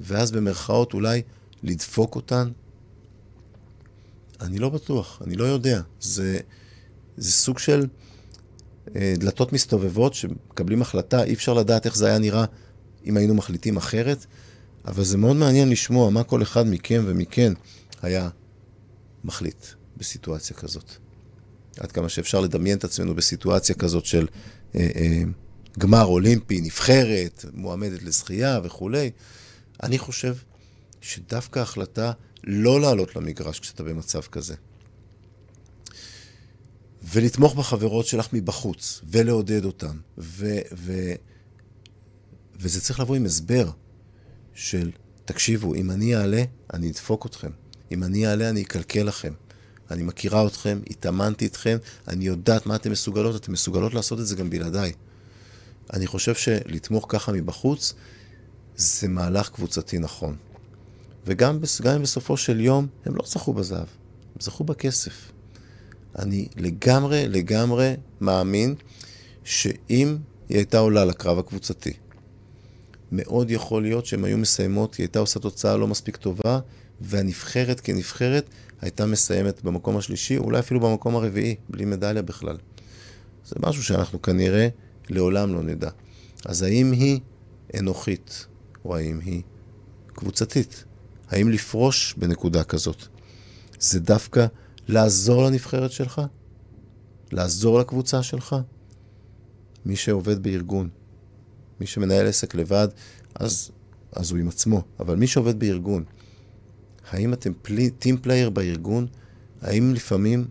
ואז 0.00 0.30
במרכאות 0.32 0.94
אולי 0.94 1.22
לדפוק 1.62 2.14
אותן? 2.14 2.50
אני 4.40 4.58
לא 4.58 4.68
בטוח, 4.68 5.22
אני 5.24 5.36
לא 5.36 5.44
יודע. 5.44 5.80
זה, 6.00 6.38
זה 7.16 7.32
סוג 7.32 7.58
של 7.58 7.86
אה, 8.96 9.14
דלתות 9.18 9.52
מסתובבות 9.52 10.14
שמקבלים 10.14 10.82
החלטה, 10.82 11.22
אי 11.22 11.34
אפשר 11.34 11.54
לדעת 11.54 11.86
איך 11.86 11.96
זה 11.96 12.06
היה 12.06 12.18
נראה 12.18 12.44
אם 13.06 13.16
היינו 13.16 13.34
מחליטים 13.34 13.76
אחרת, 13.76 14.26
אבל 14.84 15.04
זה 15.04 15.18
מאוד 15.18 15.36
מעניין 15.36 15.70
לשמוע 15.70 16.10
מה 16.10 16.22
כל 16.22 16.42
אחד 16.42 16.66
מכם 16.66 17.04
ומכן 17.06 17.52
היה 18.02 18.28
מחליט. 19.24 19.66
בסיטואציה 19.96 20.56
כזאת. 20.56 20.90
עד 21.80 21.92
כמה 21.92 22.08
שאפשר 22.08 22.40
לדמיין 22.40 22.78
את 22.78 22.84
עצמנו 22.84 23.14
בסיטואציה 23.14 23.74
כזאת 23.74 24.04
של 24.06 24.26
אה, 24.74 24.88
אה, 24.96 25.22
גמר 25.78 26.04
אולימפי, 26.04 26.60
נבחרת, 26.60 27.44
מועמדת 27.54 28.02
לזכייה 28.02 28.60
וכולי. 28.64 29.10
אני 29.82 29.98
חושב 29.98 30.36
שדווקא 31.00 31.58
ההחלטה 31.58 32.12
לא 32.44 32.80
לעלות 32.80 33.16
למגרש 33.16 33.60
כשאתה 33.60 33.82
במצב 33.82 34.20
כזה, 34.20 34.54
ולתמוך 37.12 37.54
בחברות 37.54 38.06
שלך 38.06 38.28
מבחוץ, 38.32 39.00
ולעודד 39.10 39.64
אותן, 39.64 39.96
ו, 40.18 40.58
ו, 40.72 41.12
וזה 42.60 42.80
צריך 42.80 43.00
לבוא 43.00 43.16
עם 43.16 43.24
הסבר 43.24 43.70
של, 44.54 44.90
תקשיבו, 45.24 45.74
אם 45.74 45.90
אני 45.90 46.16
אעלה, 46.16 46.42
אני 46.74 46.90
אדפוק 46.90 47.26
אתכם. 47.26 47.50
אם 47.92 48.04
אני 48.04 48.26
אעלה, 48.26 48.50
אני 48.50 48.62
אקלקל 48.62 49.02
לכם. 49.02 49.32
אני 49.90 50.02
מכירה 50.02 50.46
אתכם, 50.46 50.80
התאמנתי 50.90 51.44
איתכם, 51.44 51.78
אני 52.08 52.24
יודעת 52.26 52.66
מה 52.66 52.76
אתם 52.76 52.90
מסוגלות, 52.90 53.36
אתם 53.36 53.52
מסוגלות 53.52 53.94
לעשות 53.94 54.20
את 54.20 54.26
זה 54.26 54.36
גם 54.36 54.50
בלעדיי. 54.50 54.92
אני 55.92 56.06
חושב 56.06 56.34
שלתמוך 56.34 57.06
ככה 57.08 57.32
מבחוץ, 57.32 57.94
זה 58.76 59.08
מהלך 59.08 59.48
קבוצתי 59.48 59.98
נכון. 59.98 60.36
וגם 61.26 61.60
אם 61.96 62.02
בסופו 62.02 62.36
של 62.36 62.60
יום 62.60 62.86
הם 63.04 63.16
לא 63.16 63.22
זכו 63.26 63.52
בזהב, 63.52 63.78
הם 64.34 64.40
זכו 64.40 64.64
בכסף. 64.64 65.32
אני 66.18 66.48
לגמרי, 66.56 67.28
לגמרי 67.28 67.94
מאמין 68.20 68.74
שאם 69.44 70.16
היא 70.48 70.56
הייתה 70.58 70.78
עולה 70.78 71.04
לקרב 71.04 71.38
הקבוצתי, 71.38 71.92
מאוד 73.12 73.50
יכול 73.50 73.82
להיות 73.82 74.06
שהן 74.06 74.24
היו 74.24 74.38
מסיימות, 74.38 74.94
היא 74.94 75.04
הייתה 75.04 75.18
עושה 75.18 75.40
תוצאה 75.40 75.76
לא 75.76 75.86
מספיק 75.86 76.16
טובה, 76.16 76.60
והנבחרת 77.00 77.80
כנבחרת 77.80 78.50
הייתה 78.80 79.06
מסיימת 79.06 79.62
במקום 79.62 79.96
השלישי, 79.96 80.38
אולי 80.38 80.58
אפילו 80.58 80.80
במקום 80.80 81.16
הרביעי, 81.16 81.54
בלי 81.68 81.84
מדליה 81.84 82.22
בכלל. 82.22 82.56
זה 83.46 83.56
משהו 83.60 83.82
שאנחנו 83.82 84.22
כנראה 84.22 84.68
לעולם 85.08 85.54
לא 85.54 85.62
נדע. 85.62 85.90
אז 86.44 86.62
האם 86.62 86.92
היא 86.92 87.20
אנוכית, 87.78 88.46
או 88.84 88.96
האם 88.96 89.20
היא 89.24 89.42
קבוצתית? 90.06 90.84
האם 91.28 91.48
לפרוש 91.48 92.14
בנקודה 92.16 92.64
כזאת? 92.64 93.02
זה 93.80 94.00
דווקא 94.00 94.46
לעזור 94.88 95.46
לנבחרת 95.46 95.92
שלך? 95.92 96.22
לעזור 97.32 97.78
לקבוצה 97.78 98.22
שלך? 98.22 98.56
מי 99.86 99.96
שעובד 99.96 100.42
בארגון, 100.42 100.88
מי 101.80 101.86
שמנהל 101.86 102.26
עסק 102.26 102.54
לבד, 102.54 102.88
אז, 103.34 103.70
אז 104.12 104.30
הוא 104.30 104.38
עם 104.38 104.48
עצמו. 104.48 104.82
אבל 105.00 105.16
מי 105.16 105.26
שעובד 105.26 105.58
בארגון, 105.58 106.04
האם 107.10 107.32
אתם 107.32 107.52
play, 107.62 107.90
team 107.90 108.16
player 108.18 108.50
בארגון? 108.50 109.06
האם 109.62 109.94
לפעמים 109.94 110.44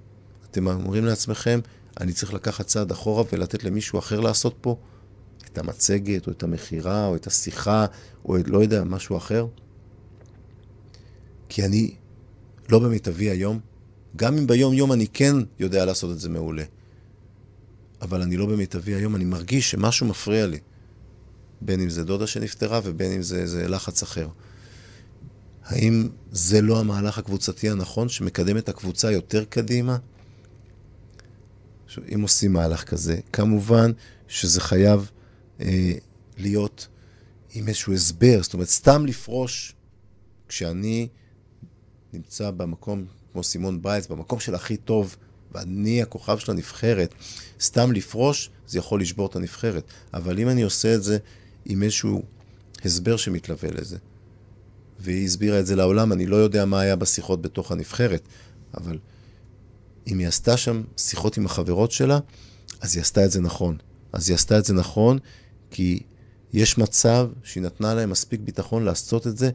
אתם 0.51 0.67
אומרים 0.67 1.05
לעצמכם, 1.05 1.59
אני 1.99 2.13
צריך 2.13 2.33
לקחת 2.33 2.67
צעד 2.67 2.91
אחורה 2.91 3.23
ולתת 3.31 3.63
למישהו 3.63 3.99
אחר 3.99 4.19
לעשות 4.19 4.55
פה 4.61 4.77
את 5.45 5.57
המצגת, 5.57 6.27
או 6.27 6.31
את 6.31 6.43
המכירה, 6.43 7.07
או 7.07 7.15
את 7.15 7.27
השיחה, 7.27 7.85
או 8.25 8.39
את 8.39 8.47
לא 8.47 8.57
יודע, 8.57 8.83
משהו 8.83 9.17
אחר? 9.17 9.47
כי 11.49 11.65
אני 11.65 11.95
לא 12.69 12.79
במיטבי 12.79 13.29
היום, 13.29 13.59
גם 14.15 14.38
אם 14.38 14.47
ביום-יום 14.47 14.91
אני 14.91 15.07
כן 15.07 15.35
יודע 15.59 15.85
לעשות 15.85 16.11
את 16.11 16.19
זה 16.19 16.29
מעולה. 16.29 16.63
אבל 18.01 18.21
אני 18.21 18.38
לא 18.38 18.45
במיטבי 18.45 18.95
היום, 18.95 19.15
אני 19.15 19.25
מרגיש 19.25 19.71
שמשהו 19.71 20.07
מפריע 20.07 20.47
לי. 20.47 20.59
בין 21.62 21.82
אם 21.82 21.89
זה 21.89 22.04
דודה 22.04 22.28
שנפטרה 22.28 22.80
ובין 22.84 23.12
אם 23.12 23.22
זה, 23.22 23.48
זה 23.48 23.68
לחץ 23.68 24.04
אחר. 24.04 24.28
האם 25.63 26.10
זה 26.32 26.62
לא 26.62 26.80
המהלך 26.80 27.18
הקבוצתי 27.18 27.70
הנכון 27.70 28.10
שמקדם 28.10 28.58
את 28.58 28.70
הקבוצה 28.70 29.12
יותר 29.12 29.46
קדימה? 29.46 29.98
אם 32.15 32.22
עושים 32.22 32.54
מהלך 32.54 32.84
כזה, 32.84 33.20
כמובן 33.34 33.91
שזה 34.28 34.62
חייב 34.62 35.12
אה, 35.60 35.94
להיות 36.38 36.88
עם 37.54 37.68
איזשהו 37.68 37.94
הסבר, 37.94 38.39
זאת 38.41 38.54
אומרת, 38.54 38.68
סתם 38.68 39.06
לפרוש 39.06 39.76
כשאני 40.48 41.08
נמצא 42.13 42.52
במקום 42.52 43.06
כמו 43.34 43.44
סימון 43.44 43.82
בייס, 43.82 44.08
במקום 44.08 44.39
של 44.39 44.56
הכי 44.56 44.78
טוב, 44.78 45.15
ואני 45.52 46.02
הכוכב 46.02 46.38
של 46.38 46.52
הנבחרת, 46.52 47.13
סתם 47.62 47.91
לפרוש, 47.91 48.50
זה 48.68 48.78
יכול 48.78 49.02
לשבור 49.02 49.28
את 49.28 49.36
הנבחרת. 49.36 49.84
אבל 50.13 50.39
אם 50.39 50.50
אני 50.50 50.62
עושה 50.62 50.96
את 50.96 51.04
זה 51.04 51.18
עם 51.65 51.84
איזשהו 51.84 52.23
הסבר 52.86 53.17
שמתלווה 53.17 53.69
לזה, 53.71 53.97
והיא 54.99 55.25
הסבירה 55.25 55.60
את 55.60 55.65
זה 55.65 55.75
לעולם, 55.75 56.12
אני 56.12 56.25
לא 56.25 56.36
יודע 56.36 56.65
מה 56.65 56.80
היה 56.80 56.95
בשיחות 56.95 57.41
בתוך 57.41 57.71
הנבחרת, 57.71 58.28
אבל 58.78 58.99
אם 60.08 60.19
היא 60.19 60.28
עשתה 60.28 60.58
שם 60.58 60.84
שיחות 60.97 61.38
עם 61.38 61.45
החברות 61.45 61.91
שלה, 61.91 62.19
אז 62.82 62.95
היא 62.95 63.01
עשתה 63.01 63.25
את 63.25 63.32
זה 63.32 63.41
נכון. 63.41 63.78
אז 64.13 64.30
היא 64.30 64.36
עשתה 64.36 64.60
את 64.60 64.65
זה 64.65 64.73
נכון, 64.73 65.19
כי 65.71 65.99
יש 66.54 66.78
מצב 66.78 67.30
שהיא 67.43 67.63
נתנה 67.63 67.93
להם 67.93 68.10
מספיק 68.10 68.39
ביטחון 68.41 68.84
לעשות 68.84 69.28
את 69.28 69.38
זה 69.38 69.51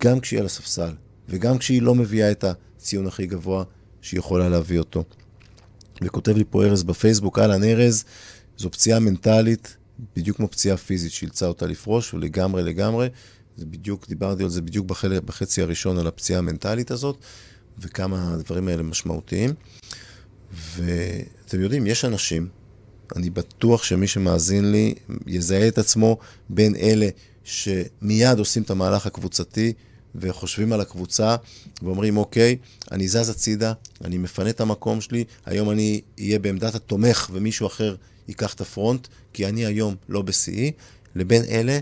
גם 0.00 0.20
כשהיא 0.20 0.40
על 0.40 0.46
הספסל, 0.46 0.94
וגם 1.28 1.58
כשהיא 1.58 1.82
לא 1.82 1.94
מביאה 1.94 2.30
את 2.30 2.44
הציון 2.44 3.06
הכי 3.06 3.26
גבוה 3.26 3.64
שהיא 4.00 4.18
יכולה 4.18 4.48
להביא 4.48 4.78
אותו. 4.78 5.04
וכותב 6.02 6.36
לי 6.36 6.44
פה 6.50 6.64
ארז 6.64 6.82
בפייסבוק, 6.82 7.38
אהלן 7.38 7.64
ארז, 7.64 8.04
זו 8.56 8.70
פציעה 8.70 8.98
מנטלית, 8.98 9.76
בדיוק 10.16 10.36
כמו 10.36 10.48
פציעה 10.50 10.76
פיזית, 10.76 11.12
שאילצה 11.12 11.46
אותה 11.46 11.66
לפרוש, 11.66 12.14
ולגמרי 12.14 12.62
לגמרי. 12.62 13.08
זה 13.56 13.66
בדיוק, 13.66 14.08
דיברתי 14.08 14.42
על 14.42 14.48
זה 14.48 14.62
בדיוק 14.62 14.86
בחל... 14.86 15.20
בחצי 15.20 15.62
הראשון, 15.62 15.98
על 15.98 16.06
הפציעה 16.06 16.38
המנטלית 16.38 16.90
הזאת, 16.90 17.16
וכמה 17.78 18.34
הדברים 18.34 18.68
האלה 18.68 18.82
משמעותיים. 18.82 19.54
ואתם 20.76 21.60
יודעים, 21.60 21.86
יש 21.86 22.04
אנשים, 22.04 22.48
אני 23.16 23.30
בטוח 23.30 23.82
שמי 23.82 24.06
שמאזין 24.06 24.72
לי 24.72 24.94
יזהה 25.26 25.68
את 25.68 25.78
עצמו 25.78 26.18
בין 26.48 26.76
אלה 26.76 27.08
שמיד 27.44 28.38
עושים 28.38 28.62
את 28.62 28.70
המהלך 28.70 29.06
הקבוצתי 29.06 29.72
וחושבים 30.14 30.72
על 30.72 30.80
הקבוצה 30.80 31.36
ואומרים, 31.82 32.16
אוקיי, 32.16 32.56
אני 32.92 33.08
זז 33.08 33.28
הצידה, 33.28 33.72
אני 34.04 34.18
מפנה 34.18 34.50
את 34.50 34.60
המקום 34.60 35.00
שלי, 35.00 35.24
היום 35.46 35.70
אני 35.70 36.00
אהיה 36.20 36.38
בעמדת 36.38 36.74
התומך 36.74 37.30
ומישהו 37.32 37.66
אחר 37.66 37.96
ייקח 38.28 38.54
את 38.54 38.60
הפרונט, 38.60 39.08
כי 39.36 39.46
אני 39.46 39.66
היום 39.66 39.94
לא 40.08 40.22
בשיאי, 40.22 40.72
לבין 41.14 41.42
אלה 41.44 41.78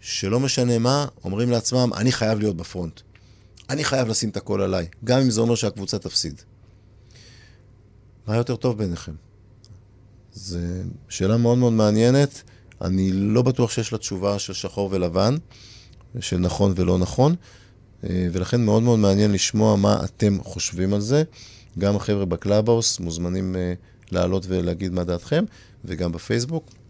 שלא 0.00 0.40
משנה 0.40 0.78
מה, 0.78 1.06
אומרים 1.24 1.50
לעצמם, 1.50 1.90
אני 1.96 2.12
חייב 2.12 2.38
להיות 2.38 2.56
בפרונט. 2.56 3.00
אני 3.70 3.84
חייב 3.84 4.08
לשים 4.08 4.28
את 4.28 4.36
הכל 4.36 4.60
עליי, 4.60 4.86
גם 5.04 5.20
אם 5.20 5.30
זה 5.30 5.40
אומר 5.40 5.54
שהקבוצה 5.54 5.98
תפסיד. 5.98 6.42
מה 8.26 8.36
יותר 8.36 8.56
טוב 8.56 8.78
ביניכם? 8.78 9.12
זו 10.32 10.58
שאלה 11.08 11.36
מאוד 11.36 11.58
מאוד 11.58 11.72
מעניינת. 11.72 12.42
אני 12.82 13.12
לא 13.12 13.42
בטוח 13.42 13.70
שיש 13.70 13.92
לה 13.92 13.98
תשובה 13.98 14.38
של 14.38 14.52
שחור 14.52 14.88
ולבן, 14.92 15.36
של 16.20 16.36
נכון 16.36 16.72
ולא 16.76 16.98
נכון, 16.98 17.34
אה, 18.04 18.28
ולכן 18.32 18.64
מאוד 18.64 18.82
מאוד 18.82 18.98
מעניין 18.98 19.32
לשמוע 19.32 19.76
מה 19.76 20.04
אתם 20.04 20.38
חושבים 20.42 20.94
על 20.94 21.00
זה. 21.00 21.22
גם 21.78 21.96
החבר'ה 21.96 22.24
בקלאבהאוס 22.24 23.00
מוזמנים 23.00 23.56
אה, 23.56 23.74
לעלות 24.10 24.44
ולהגיד 24.48 24.92
מה 24.92 25.04
דעתכם, 25.04 25.44
וגם 25.84 26.12
בפייסבוק. 26.12 26.83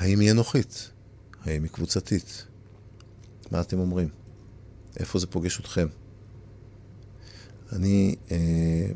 האם 0.00 0.20
היא 0.20 0.30
אנוכית? 0.30 0.90
האם 1.44 1.62
היא 1.62 1.70
קבוצתית? 1.70 2.46
מה 3.50 3.60
אתם 3.60 3.78
אומרים? 3.78 4.08
איפה 4.96 5.18
זה 5.18 5.26
פוגש 5.26 5.60
אתכם? 5.60 5.86
אני, 7.72 8.14
אה, 8.30 8.86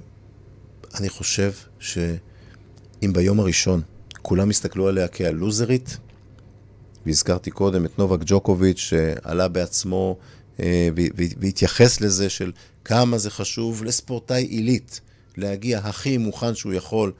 אני 0.95 1.09
חושב 1.09 1.53
שאם 1.79 3.12
ביום 3.12 3.40
הראשון 3.40 3.83
כולם 4.23 4.51
הסתכלו 4.51 4.88
עליה 4.88 5.09
כהלוזרית, 5.09 5.97
והזכרתי 7.07 7.51
קודם 7.51 7.85
את 7.85 7.99
נובק 7.99 8.21
ג'וקוביץ' 8.27 8.79
שעלה 8.79 9.49
בעצמו 9.49 10.19
אה, 10.61 10.88
והתייחס 11.38 12.01
לזה 12.01 12.29
של 12.29 12.53
כמה 12.85 13.19
זה 13.19 13.31
חשוב 13.31 13.85
לספורטאי 13.85 14.45
עילית 14.45 15.01
להגיע 15.37 15.79
הכי 15.79 16.19
מוכן 16.19 16.55
שהוא 16.55 16.73
יכול 16.73 17.12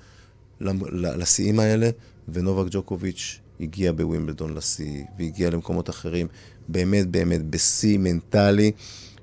לשיאים 0.61 1.61
האלה, 1.61 1.90
ונובק 2.29 2.66
ג'וקוביץ' 2.70 3.38
הגיע 3.61 3.93
בווימבלדון 3.93 4.55
לשיא, 4.55 5.05
והגיע 5.19 5.51
למקומות 5.51 5.90
אחרים, 5.90 6.27
באמת 6.69 7.09
באמת 7.09 7.45
בשיא 7.51 7.99
מנטלי, 7.99 8.73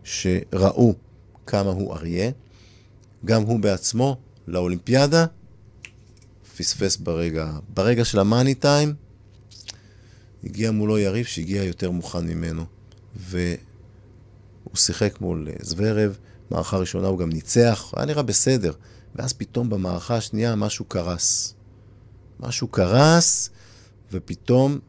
שראו 0.04 0.94
כמה 1.48 1.70
הוא 1.70 1.96
אריה. 1.96 2.32
גם 3.26 3.41
הוא 3.41 3.60
בעצמו, 3.60 4.17
לאולימפיאדה, 4.48 5.26
פספס 6.58 6.98
ברגע, 6.98 7.52
ברגע 7.74 8.06
של 8.06 8.20
המאני 8.20 8.56
טיים, 8.56 8.94
הגיע 10.44 10.72
מולו 10.72 10.98
יריב 10.98 11.26
שהגיע 11.26 11.63
יותר 11.63 11.91
מוכן 11.91 12.28
ממנו. 12.28 12.65
והוא 13.15 13.38
שיחק 14.76 15.22
מול 15.22 15.48
זוורב, 15.62 16.17
מערכה 16.52 16.78
ראשונה 16.78 17.08
הוא 17.08 17.20
גם 17.20 17.30
ניצח, 17.30 17.94
היה 17.96 18.06
נראה 18.06 18.24
בסדר. 18.24 18.74
ואז 19.15 19.34
פתאום 19.34 19.70
במערכה 19.70 20.15
השנייה 20.15 20.56
משהו 20.56 20.86
קרס. 20.86 21.54
משהו 22.39 22.67
קרס, 22.67 23.50
ופתאום 24.12 24.80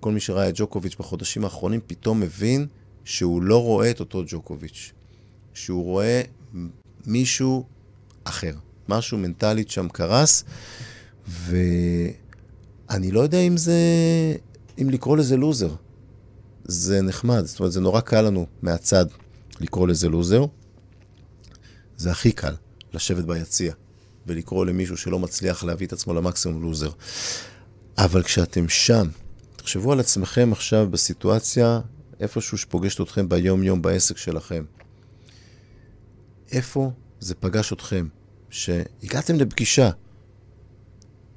כל 0.00 0.12
מי 0.12 0.20
שראה 0.20 0.48
את 0.48 0.54
ג'וקוביץ' 0.56 0.96
בחודשים 0.98 1.44
האחרונים 1.44 1.80
פתאום 1.86 2.20
מבין 2.20 2.66
שהוא 3.04 3.42
לא 3.42 3.62
רואה 3.62 3.90
את 3.90 4.00
אותו 4.00 4.22
ג'וקוביץ', 4.26 4.92
שהוא 5.54 5.84
רואה 5.84 6.22
מישהו 7.06 7.64
אחר. 8.24 8.54
משהו 8.88 9.18
מנטלית 9.18 9.70
שם 9.70 9.88
קרס, 9.88 10.44
ואני 11.28 13.10
לא 13.10 13.20
יודע 13.20 13.38
אם 13.40 13.56
זה, 13.56 13.78
אם 14.82 14.90
לקרוא 14.90 15.16
לזה 15.16 15.36
לוזר. 15.36 15.74
זה 16.64 17.02
נחמד, 17.02 17.44
זאת 17.44 17.58
אומרת, 17.58 17.72
זה 17.72 17.80
נורא 17.80 18.00
קל 18.00 18.20
לנו 18.20 18.46
מהצד 18.62 19.06
לקרוא 19.60 19.88
לזה 19.88 20.08
לוזר. 20.08 20.44
זה 21.96 22.10
הכי 22.10 22.32
קל. 22.32 22.54
לשבת 22.94 23.24
ביציע 23.24 23.72
ולקרוא 24.26 24.66
למישהו 24.66 24.96
שלא 24.96 25.18
מצליח 25.18 25.64
להביא 25.64 25.86
את 25.86 25.92
עצמו 25.92 26.14
למקסימום 26.14 26.62
לוזר. 26.62 26.90
אבל 27.98 28.22
כשאתם 28.22 28.68
שם, 28.68 29.06
תחשבו 29.56 29.92
על 29.92 30.00
עצמכם 30.00 30.52
עכשיו 30.52 30.88
בסיטואציה 30.90 31.80
איפשהו 32.20 32.58
שפוגשת 32.58 33.00
אתכם 33.00 33.28
ביום-יום 33.28 33.82
בעסק 33.82 34.16
שלכם. 34.16 34.64
איפה 36.52 36.90
זה 37.20 37.34
פגש 37.34 37.72
אתכם? 37.72 38.06
שהגעתם 38.50 39.34
לפגישה, 39.34 39.90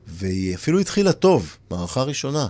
והיא 0.07 0.55
אפילו 0.55 0.79
התחילה 0.79 1.13
טוב, 1.13 1.57
מערכה 1.71 2.03
ראשונה. 2.03 2.47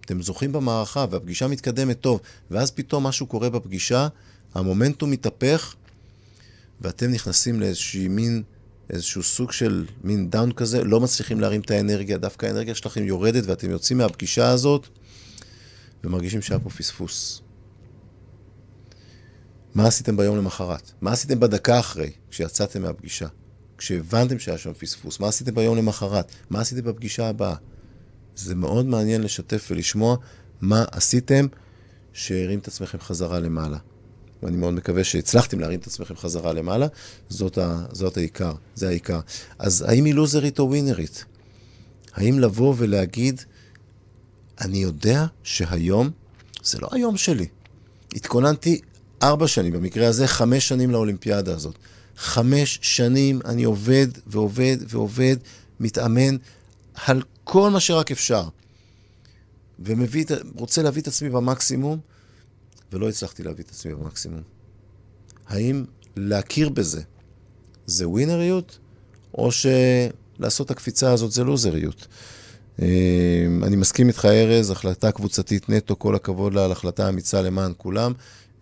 אתם 0.00 0.22
זוכים 0.22 0.52
במערכה 0.52 1.06
והפגישה 1.10 1.46
מתקדמת 1.46 2.00
טוב, 2.00 2.20
ואז 2.50 2.70
פתאום 2.70 3.06
משהו 3.06 3.26
קורה 3.26 3.50
בפגישה, 3.50 4.08
המומנטום 4.54 5.10
מתהפך, 5.10 5.74
ואתם 6.80 7.10
נכנסים 7.10 7.60
לאיזושהי 7.60 8.08
מין, 8.08 8.42
איזשהו 8.90 9.22
סוג 9.22 9.52
של 9.52 9.86
מין 10.04 10.30
דאון 10.30 10.52
כזה, 10.52 10.84
לא 10.84 11.00
מצליחים 11.00 11.40
להרים 11.40 11.60
את 11.60 11.70
האנרגיה, 11.70 12.18
דווקא 12.18 12.46
האנרגיה 12.46 12.74
שלכם 12.74 13.04
יורדת 13.04 13.46
ואתם 13.46 13.70
יוצאים 13.70 13.98
מהפגישה 13.98 14.48
הזאת 14.48 14.86
ומרגישים 16.04 16.42
שהיה 16.42 16.60
פה 16.60 16.70
פספוס. 16.70 17.40
מה 19.74 19.86
עשיתם 19.86 20.16
ביום 20.16 20.36
למחרת? 20.36 20.92
מה 21.00 21.12
עשיתם 21.12 21.40
בדקה 21.40 21.80
אחרי, 21.80 22.10
כשיצאתם 22.30 22.82
מהפגישה? 22.82 23.26
כשהבנתם 23.78 24.38
שהיה 24.38 24.58
שם 24.58 24.72
פספוס? 24.72 25.20
מה 25.20 25.28
עשיתם 25.28 25.54
ביום 25.54 25.76
למחרת? 25.76 26.32
מה 26.50 26.60
עשיתם 26.60 26.82
בפגישה 26.82 27.28
הבאה? 27.28 27.54
זה 28.36 28.54
מאוד 28.54 28.86
מעניין 28.86 29.22
לשתף 29.22 29.68
ולשמוע 29.70 30.16
מה 30.60 30.84
עשיתם 30.90 31.46
שהרים 32.12 32.58
את 32.58 32.68
עצמכם 32.68 32.98
חזרה 33.00 33.40
למעלה. 33.40 33.78
ואני 34.42 34.56
מאוד 34.56 34.74
מקווה 34.74 35.04
שהצלחתם 35.04 35.60
להרים 35.60 35.80
את 35.80 35.86
עצמכם 35.86 36.16
חזרה 36.16 36.52
למעלה, 36.52 36.86
זאת, 37.28 37.58
ה, 37.58 37.84
זאת 37.92 38.16
העיקר, 38.16 38.52
זה 38.74 38.88
העיקר. 38.88 39.20
אז 39.58 39.84
האם 39.88 40.04
היא 40.04 40.14
לוזרית 40.14 40.58
או 40.58 40.68
ווינרית? 40.68 41.24
האם 42.14 42.38
לבוא 42.38 42.74
ולהגיד, 42.78 43.40
אני 44.60 44.78
יודע 44.78 45.26
שהיום 45.42 46.10
זה 46.62 46.78
לא 46.80 46.88
היום 46.92 47.16
שלי. 47.16 47.46
התכוננתי 48.14 48.80
ארבע 49.22 49.48
שנים, 49.48 49.72
במקרה 49.72 50.06
הזה 50.08 50.26
חמש 50.26 50.68
שנים 50.68 50.90
לאולימפיאדה 50.90 51.54
הזאת. 51.54 51.74
חמש 52.16 52.78
שנים 52.82 53.40
אני 53.44 53.64
עובד 53.64 54.06
ועובד 54.26 54.76
ועובד, 54.88 55.36
מתאמן 55.80 56.36
על 57.06 57.22
כל 57.44 57.70
מה 57.70 57.80
שרק 57.80 58.10
אפשר. 58.10 58.48
ורוצה 59.84 60.82
להביא 60.82 61.02
את 61.02 61.06
עצמי 61.06 61.30
במקסימום, 61.30 61.98
ולא 62.92 63.08
הצלחתי 63.08 63.42
להביא 63.42 63.64
את 63.64 63.70
עצמי 63.70 63.94
במקסימום. 63.94 64.42
האם 65.46 65.84
להכיר 66.16 66.68
בזה 66.68 67.02
זה 67.86 68.08
ווינריות, 68.08 68.78
או 69.34 69.50
שלעשות 69.52 70.70
הקפיצה 70.70 71.12
הזאת 71.12 71.32
זה 71.32 71.44
לוזריות? 71.44 72.06
אמ, 72.82 73.64
אני 73.64 73.76
מסכים 73.76 74.08
איתך, 74.08 74.24
ארז, 74.24 74.70
החלטה 74.70 75.12
קבוצתית 75.12 75.68
נטו, 75.68 75.98
כל 75.98 76.14
הכבוד 76.14 76.54
לה 76.54 76.64
על 76.64 76.72
החלטה 76.72 77.08
אמיצה 77.08 77.42
למען 77.42 77.72
כולם. 77.76 78.12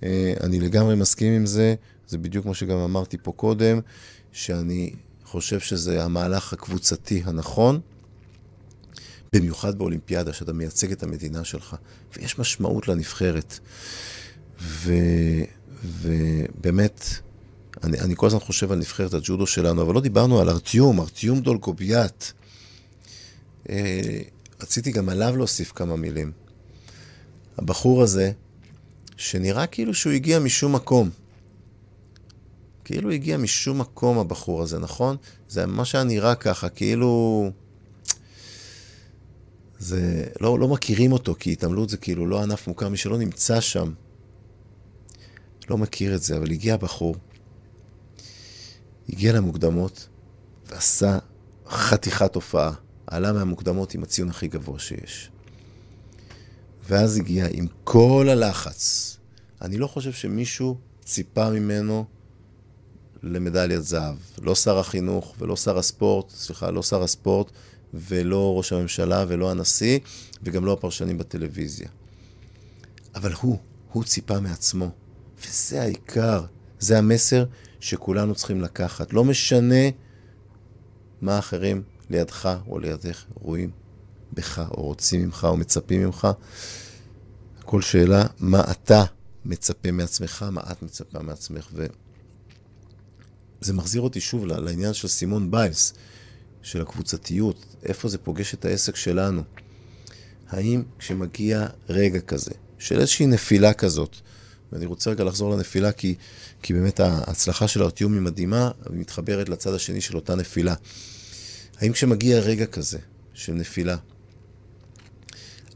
אה, 0.02 0.34
אני 0.42 0.60
לגמרי 0.60 0.94
מסכים 0.94 1.32
עם 1.32 1.46
זה, 1.46 1.74
זה 2.08 2.18
בדיוק 2.18 2.44
כמו 2.44 2.54
שגם 2.54 2.76
אמרתי 2.78 3.16
פה 3.22 3.32
קודם, 3.32 3.80
שאני 4.32 4.92
חושב 5.24 5.60
שזה 5.60 6.04
המהלך 6.04 6.52
הקבוצתי 6.52 7.22
הנכון, 7.24 7.80
במיוחד 9.32 9.78
באולימפיאדה, 9.78 10.32
שאתה 10.32 10.52
מייצג 10.52 10.92
את 10.92 11.02
המדינה 11.02 11.44
שלך, 11.44 11.76
ויש 12.16 12.38
משמעות 12.38 12.88
לנבחרת. 12.88 13.58
ו, 14.60 14.92
ובאמת, 15.84 17.04
אני, 17.84 18.00
אני 18.00 18.14
כל 18.16 18.26
הזמן 18.26 18.40
חושב 18.40 18.72
על 18.72 18.78
נבחרת 18.78 19.14
הג'ודו 19.14 19.46
שלנו, 19.46 19.82
אבל 19.82 19.94
לא 19.94 20.00
דיברנו 20.00 20.40
על 20.40 20.48
ארטיום, 20.48 21.00
ארטיום 21.00 21.40
דולגוביאט. 21.40 22.32
אה, 23.68 24.20
רציתי 24.60 24.92
גם 24.92 25.08
עליו 25.08 25.36
להוסיף 25.36 25.72
כמה 25.72 25.96
מילים. 25.96 26.32
הבחור 27.58 28.02
הזה, 28.02 28.32
שנראה 29.16 29.66
כאילו 29.66 29.94
שהוא 29.94 30.12
הגיע 30.12 30.38
משום 30.38 30.74
מקום. 30.74 31.10
כאילו 32.84 33.10
הגיע 33.10 33.36
משום 33.36 33.78
מקום 33.80 34.18
הבחור 34.18 34.62
הזה, 34.62 34.78
נכון? 34.78 35.16
זה 35.48 35.66
ממש 35.66 35.94
היה 35.94 36.04
נראה 36.04 36.34
ככה, 36.34 36.68
כאילו... 36.68 37.50
זה... 39.78 40.24
לא, 40.40 40.58
לא 40.58 40.68
מכירים 40.68 41.12
אותו, 41.12 41.34
כי 41.38 41.52
התעמלות 41.52 41.88
זה 41.88 41.96
כאילו 41.96 42.26
לא 42.26 42.42
ענף 42.42 42.68
מוכר, 42.68 42.88
מי 42.88 42.96
שלא 42.96 43.18
נמצא 43.18 43.60
שם 43.60 43.92
לא 45.70 45.78
מכיר 45.78 46.14
את 46.14 46.22
זה, 46.22 46.36
אבל 46.36 46.50
הגיע 46.50 46.76
בחור, 46.76 47.16
הגיע 49.08 49.32
למוקדמות 49.32 50.08
ועשה 50.66 51.18
חתיכת 51.68 52.34
הופעה. 52.34 52.72
עלה 53.06 53.32
מהמוקדמות 53.32 53.94
עם 53.94 54.02
הציון 54.02 54.30
הכי 54.30 54.48
גבוה 54.48 54.78
שיש. 54.78 55.30
ואז 56.88 57.16
הגיע 57.16 57.46
עם 57.50 57.66
כל 57.84 58.28
הלחץ. 58.30 59.16
אני 59.62 59.78
לא 59.78 59.86
חושב 59.86 60.12
שמישהו 60.12 60.78
ציפה 61.04 61.50
ממנו 61.50 62.04
למדליית 63.22 63.82
זהב. 63.82 64.16
לא 64.42 64.54
שר 64.54 64.78
החינוך 64.78 65.34
ולא 65.38 65.56
שר 65.56 65.78
הספורט, 65.78 66.30
סליחה, 66.30 66.70
לא 66.70 66.82
שר 66.82 67.02
הספורט 67.02 67.50
ולא 67.94 68.56
ראש 68.56 68.72
הממשלה 68.72 69.24
ולא 69.28 69.50
הנשיא 69.50 69.98
וגם 70.42 70.64
לא 70.64 70.72
הפרשנים 70.72 71.18
בטלוויזיה. 71.18 71.88
אבל 73.14 73.32
הוא, 73.32 73.58
הוא 73.92 74.04
ציפה 74.04 74.40
מעצמו. 74.40 74.90
וזה 75.40 75.82
העיקר, 75.82 76.44
זה 76.78 76.98
המסר 76.98 77.44
שכולנו 77.80 78.34
צריכים 78.34 78.60
לקחת. 78.60 79.12
לא 79.12 79.24
משנה 79.24 79.90
מה 81.20 81.38
אחרים 81.38 81.82
לידך 82.10 82.58
או 82.66 82.78
לידך 82.78 83.24
רואים 83.34 83.70
בך, 84.32 84.58
או 84.70 84.82
רוצים 84.82 85.22
ממך, 85.22 85.46
או 85.50 85.56
מצפים 85.56 86.02
ממך. 86.02 86.28
כל 87.64 87.82
שאלה, 87.82 88.24
מה 88.40 88.64
אתה 88.70 89.04
מצפה 89.44 89.90
מעצמך, 89.90 90.44
מה 90.50 90.60
את 90.72 90.82
מצפה 90.82 91.22
מעצמך. 91.22 91.70
וזה 93.60 93.72
מחזיר 93.72 94.00
אותי 94.00 94.20
שוב 94.20 94.46
לעניין 94.46 94.92
של 94.92 95.08
סימון 95.08 95.50
ביילס, 95.50 95.94
של 96.62 96.82
הקבוצתיות, 96.82 97.76
איפה 97.82 98.08
זה 98.08 98.18
פוגש 98.18 98.54
את 98.54 98.64
העסק 98.64 98.96
שלנו. 98.96 99.42
האם 100.48 100.82
כשמגיע 100.98 101.66
רגע 101.88 102.20
כזה, 102.20 102.52
של 102.78 103.00
איזושהי 103.00 103.26
נפילה 103.26 103.72
כזאת, 103.72 104.16
ואני 104.72 104.86
רוצה 104.86 105.10
רגע 105.10 105.24
לחזור 105.24 105.50
לנפילה, 105.50 105.92
כי, 105.92 106.14
כי 106.62 106.72
באמת 106.72 107.00
ההצלחה 107.00 107.68
של 107.68 107.82
הארטיום 107.82 108.12
היא 108.12 108.20
מדהימה, 108.20 108.70
ומתחברת 108.90 109.48
לצד 109.48 109.74
השני 109.74 110.00
של 110.00 110.16
אותה 110.16 110.34
נפילה. 110.34 110.74
האם 111.78 111.92
כשמגיע 111.92 112.38
רגע 112.38 112.66
כזה 112.66 112.98
של 113.34 113.52
נפילה, 113.52 113.96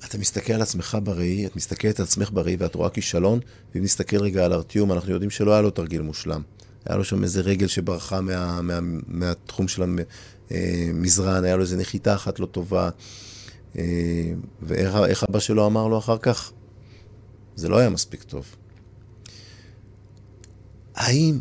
אתה 0.05 0.19
מסתכל 0.19 0.53
על 0.53 0.63
עצמך 0.63 0.99
בראי, 1.03 1.47
את 1.47 1.57
מסתכלת 1.57 2.01
על 2.01 2.07
עצמך 2.07 2.31
בראי 2.33 2.57
ואת 2.59 2.75
רואה 2.75 2.91
כישלון, 2.91 3.41
ואם 3.75 3.83
נסתכל 3.83 4.17
רגע 4.17 4.45
על 4.45 4.53
ארטיום, 4.53 4.93
אנחנו 4.93 5.13
יודעים 5.13 5.31
שלא 5.31 5.53
היה 5.53 5.61
לו 5.61 5.71
תרגיל 5.71 6.03
מושלם. 6.03 6.43
היה 6.87 6.97
לו 6.97 7.05
שם 7.05 7.23
איזה 7.23 7.41
רגל 7.41 7.67
שברחה 7.67 8.21
מה, 8.21 8.63
מה, 8.63 8.79
מהתחום 9.07 9.69
של 9.69 9.83
המזרן, 10.51 11.45
היה 11.45 11.57
לו 11.57 11.63
איזה 11.63 11.77
נחיתה 11.77 12.15
אחת 12.15 12.41
לא 12.41 12.47
טובה. 12.47 12.91
אה, 13.79 14.33
ואיך 14.63 15.25
אבא 15.31 15.39
שלו 15.39 15.67
אמר 15.67 15.89
לו 15.89 15.99
אחר 15.99 16.19
כך? 16.19 16.53
זה 17.57 17.69
לא 17.69 17.79
היה 17.79 17.91
מספיק 17.91 18.23
טוב. 18.23 18.57
האם 21.01 21.41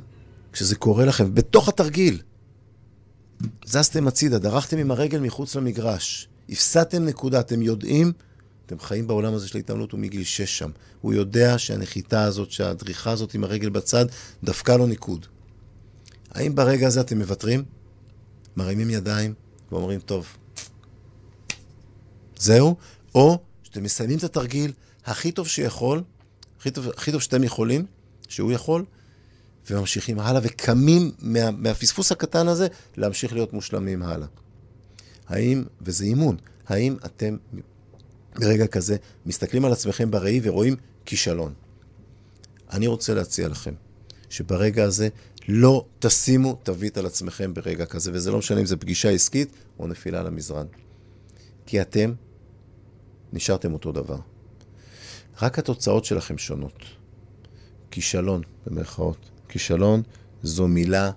כשזה 0.51 0.75
קורה 0.75 1.05
לכם, 1.05 1.35
בתוך 1.35 1.69
התרגיל, 1.69 2.21
זזתם 3.65 4.07
הצידה, 4.07 4.39
דרכתם 4.39 4.77
עם 4.77 4.91
הרגל 4.91 5.19
מחוץ 5.19 5.55
למגרש, 5.55 6.27
הפסדתם 6.49 7.05
נקודה, 7.05 7.39
אתם 7.39 7.61
יודעים, 7.61 8.11
אתם 8.65 8.79
חיים 8.79 9.07
בעולם 9.07 9.33
הזה 9.33 9.47
של 9.47 9.57
ההתעמלות, 9.57 9.91
הוא 9.91 9.99
מגיל 9.99 10.23
שש 10.23 10.57
שם. 10.57 10.69
הוא 11.01 11.13
יודע 11.13 11.57
שהנחיתה 11.57 12.23
הזאת, 12.23 12.51
שהדריכה 12.51 13.11
הזאת 13.11 13.33
עם 13.33 13.43
הרגל 13.43 13.69
בצד, 13.69 14.05
דפקה 14.43 14.77
לו 14.77 14.85
ניקוד. 14.85 15.25
האם 16.31 16.55
ברגע 16.55 16.87
הזה 16.87 17.01
אתם 17.01 17.17
מוותרים? 17.17 17.63
מרימים 18.57 18.89
ידיים 18.89 19.33
ואומרים, 19.71 19.99
טוב, 19.99 20.27
זהו? 22.37 22.75
או 23.15 23.39
שאתם 23.63 23.83
מסיימים 23.83 24.17
את 24.17 24.23
התרגיל 24.23 24.71
הכי 25.05 25.31
טוב 25.31 25.47
שיכול, 25.47 26.03
הכי 26.59 26.71
טוב, 26.71 26.87
הכי 26.97 27.11
טוב 27.11 27.21
שאתם 27.21 27.43
יכולים, 27.43 27.85
שהוא 28.27 28.51
יכול, 28.51 28.85
וממשיכים 29.71 30.19
הלאה, 30.19 30.41
וקמים 30.43 31.11
מה, 31.19 31.51
מהפספוס 31.51 32.11
הקטן 32.11 32.47
הזה 32.47 32.67
להמשיך 32.97 33.33
להיות 33.33 33.53
מושלמים 33.53 34.03
הלאה. 34.03 34.27
האם, 35.27 35.63
וזה 35.81 36.05
אימון, 36.05 36.37
האם 36.67 36.95
אתם 37.05 37.37
ברגע 38.35 38.67
כזה 38.67 38.97
מסתכלים 39.25 39.65
על 39.65 39.71
עצמכם 39.71 40.11
בראי 40.11 40.39
ורואים 40.43 40.75
כישלון? 41.05 41.53
אני 42.71 42.87
רוצה 42.87 43.13
להציע 43.13 43.47
לכם 43.47 43.73
שברגע 44.29 44.83
הזה 44.83 45.09
לא 45.47 45.85
תשימו 45.99 46.59
תווית 46.63 46.97
על 46.97 47.05
עצמכם 47.05 47.53
ברגע 47.53 47.85
כזה, 47.85 48.11
וזה 48.13 48.31
לא 48.31 48.37
משנה 48.37 48.59
אם 48.59 48.65
זה 48.65 48.77
פגישה 48.77 49.09
עסקית 49.09 49.51
או 49.79 49.87
נפילה 49.87 50.23
למזרן. 50.23 50.65
כי 51.65 51.81
אתם 51.81 52.13
נשארתם 53.33 53.73
אותו 53.73 53.91
דבר. 53.91 54.17
רק 55.41 55.59
התוצאות 55.59 56.05
שלכם 56.05 56.37
שונות. 56.37 56.83
כישלון, 57.91 58.41
במרכאות. 58.65 59.29
כישלון 59.49 60.01
זו 60.43 60.67
מילה, 60.67 61.11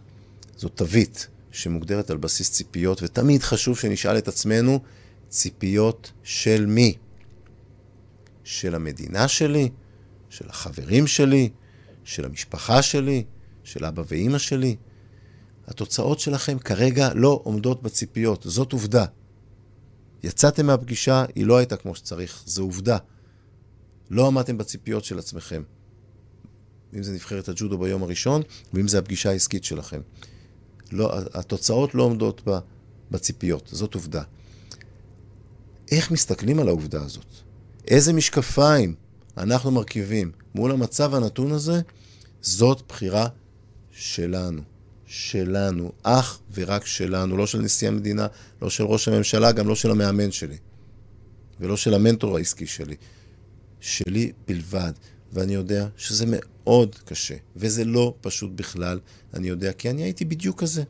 זו 0.56 0.68
תווית 0.68 1.26
שמוגדרת 1.50 2.10
על 2.10 2.16
בסיס 2.16 2.52
ציפיות, 2.52 3.02
ותמיד 3.02 3.42
חשוב 3.42 3.78
שנשאל 3.78 4.18
את 4.18 4.28
עצמנו, 4.28 4.80
ציפיות 5.28 6.12
של 6.22 6.66
מי? 6.66 6.94
של 8.44 8.74
המדינה 8.74 9.28
שלי? 9.28 9.68
של 10.30 10.48
החברים 10.48 11.06
שלי? 11.06 11.50
של 12.04 12.24
המשפחה 12.24 12.82
שלי? 12.82 13.24
של 13.64 13.84
אבא 13.84 14.02
ואימא 14.08 14.38
שלי? 14.38 14.76
התוצאות 15.66 16.20
שלכם 16.20 16.58
כרגע 16.58 17.14
לא 17.14 17.40
עומדות 17.44 17.82
בציפיות, 17.82 18.42
זאת 18.48 18.72
עובדה. 18.72 19.04
יצאתם 20.22 20.66
מהפגישה, 20.66 21.24
היא 21.34 21.46
לא 21.46 21.56
הייתה 21.56 21.76
כמו 21.76 21.94
שצריך, 21.94 22.42
זו 22.46 22.62
עובדה. 22.62 22.96
לא 24.10 24.26
עמדתם 24.26 24.58
בציפיות 24.58 25.04
של 25.04 25.18
עצמכם. 25.18 25.62
אם 26.96 27.02
זה 27.02 27.12
נבחרת 27.12 27.48
הג'ודו 27.48 27.78
ביום 27.78 28.02
הראשון, 28.02 28.42
ואם 28.74 28.88
זה 28.88 28.98
הפגישה 28.98 29.30
העסקית 29.30 29.64
שלכם. 29.64 30.00
לא, 30.92 31.18
התוצאות 31.34 31.94
לא 31.94 32.02
עומדות 32.02 32.42
בציפיות, 33.10 33.68
זאת 33.72 33.94
עובדה. 33.94 34.22
איך 35.90 36.10
מסתכלים 36.10 36.58
על 36.58 36.68
העובדה 36.68 37.02
הזאת? 37.02 37.26
איזה 37.88 38.12
משקפיים 38.12 38.94
אנחנו 39.36 39.70
מרכיבים 39.70 40.32
מול 40.54 40.70
המצב 40.70 41.14
הנתון 41.14 41.52
הזה? 41.52 41.80
זאת 42.42 42.82
בחירה 42.88 43.28
שלנו. 43.90 44.62
שלנו, 45.06 45.92
אך 46.02 46.38
ורק 46.54 46.86
שלנו, 46.86 47.36
לא 47.36 47.46
של 47.46 47.58
נשיא 47.58 47.88
המדינה, 47.88 48.26
לא 48.62 48.70
של 48.70 48.84
ראש 48.84 49.08
הממשלה, 49.08 49.52
גם 49.52 49.68
לא 49.68 49.74
של 49.74 49.90
המאמן 49.90 50.32
שלי, 50.32 50.56
ולא 51.60 51.76
של 51.76 51.94
המנטור 51.94 52.36
העסקי 52.36 52.66
שלי. 52.66 52.96
שלי 53.80 54.32
בלבד. 54.48 54.92
ואני 55.32 55.54
יודע 55.54 55.86
שזה 55.96 56.24
מאוד 56.28 56.96
קשה, 57.04 57.34
וזה 57.56 57.84
לא 57.84 58.14
פשוט 58.20 58.50
בכלל, 58.54 59.00
אני 59.34 59.48
יודע, 59.48 59.72
כי 59.72 59.90
אני 59.90 60.02
הייתי 60.02 60.24
בדיוק 60.24 60.60
כזה. 60.60 60.82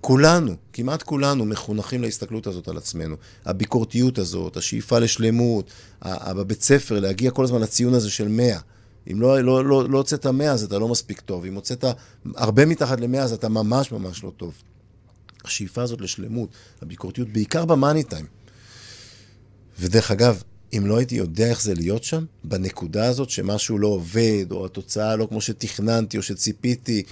כולנו, 0.00 0.54
כמעט 0.72 1.02
כולנו, 1.02 1.44
מחונכים 1.44 2.02
להסתכלות 2.02 2.46
הזאת 2.46 2.68
על 2.68 2.76
עצמנו. 2.76 3.16
הביקורתיות 3.44 4.18
הזאת, 4.18 4.56
השאיפה 4.56 4.98
לשלמות, 4.98 5.70
בבית 6.36 6.62
ספר, 6.62 7.00
להגיע 7.00 7.30
כל 7.30 7.44
הזמן 7.44 7.60
לציון 7.60 7.94
הזה 7.94 8.10
של 8.10 8.28
100. 8.28 8.58
אם 9.12 9.20
לא, 9.20 9.40
לא, 9.40 9.64
לא, 9.64 9.90
לא 9.90 9.98
הוצאת 9.98 10.26
100 10.26 10.52
אז 10.52 10.62
אתה 10.62 10.78
לא 10.78 10.88
מספיק 10.88 11.20
טוב, 11.20 11.44
אם 11.44 11.54
הוצאת 11.54 11.84
הרבה 12.36 12.66
מתחת 12.66 13.00
ל-100 13.00 13.18
אז 13.18 13.32
אתה 13.32 13.48
ממש 13.48 13.92
ממש 13.92 14.24
לא 14.24 14.32
טוב. 14.36 14.54
השאיפה 15.44 15.82
הזאת 15.82 16.00
לשלמות, 16.00 16.48
הביקורתיות, 16.82 17.28
בעיקר 17.28 17.64
במאני 17.64 18.02
טיים. 18.02 18.26
ודרך 19.80 20.10
אגב, 20.10 20.42
אם 20.76 20.86
לא 20.86 20.96
הייתי 20.96 21.14
יודע 21.14 21.50
איך 21.50 21.62
זה 21.62 21.74
להיות 21.74 22.04
שם, 22.04 22.24
בנקודה 22.44 23.06
הזאת 23.06 23.30
שמשהו 23.30 23.78
לא 23.78 23.88
עובד, 23.88 24.46
או 24.50 24.66
התוצאה 24.66 25.16
לא 25.16 25.26
כמו 25.26 25.40
שתכננתי, 25.40 26.16
או 26.16 26.22
שציפיתי, 26.22 27.02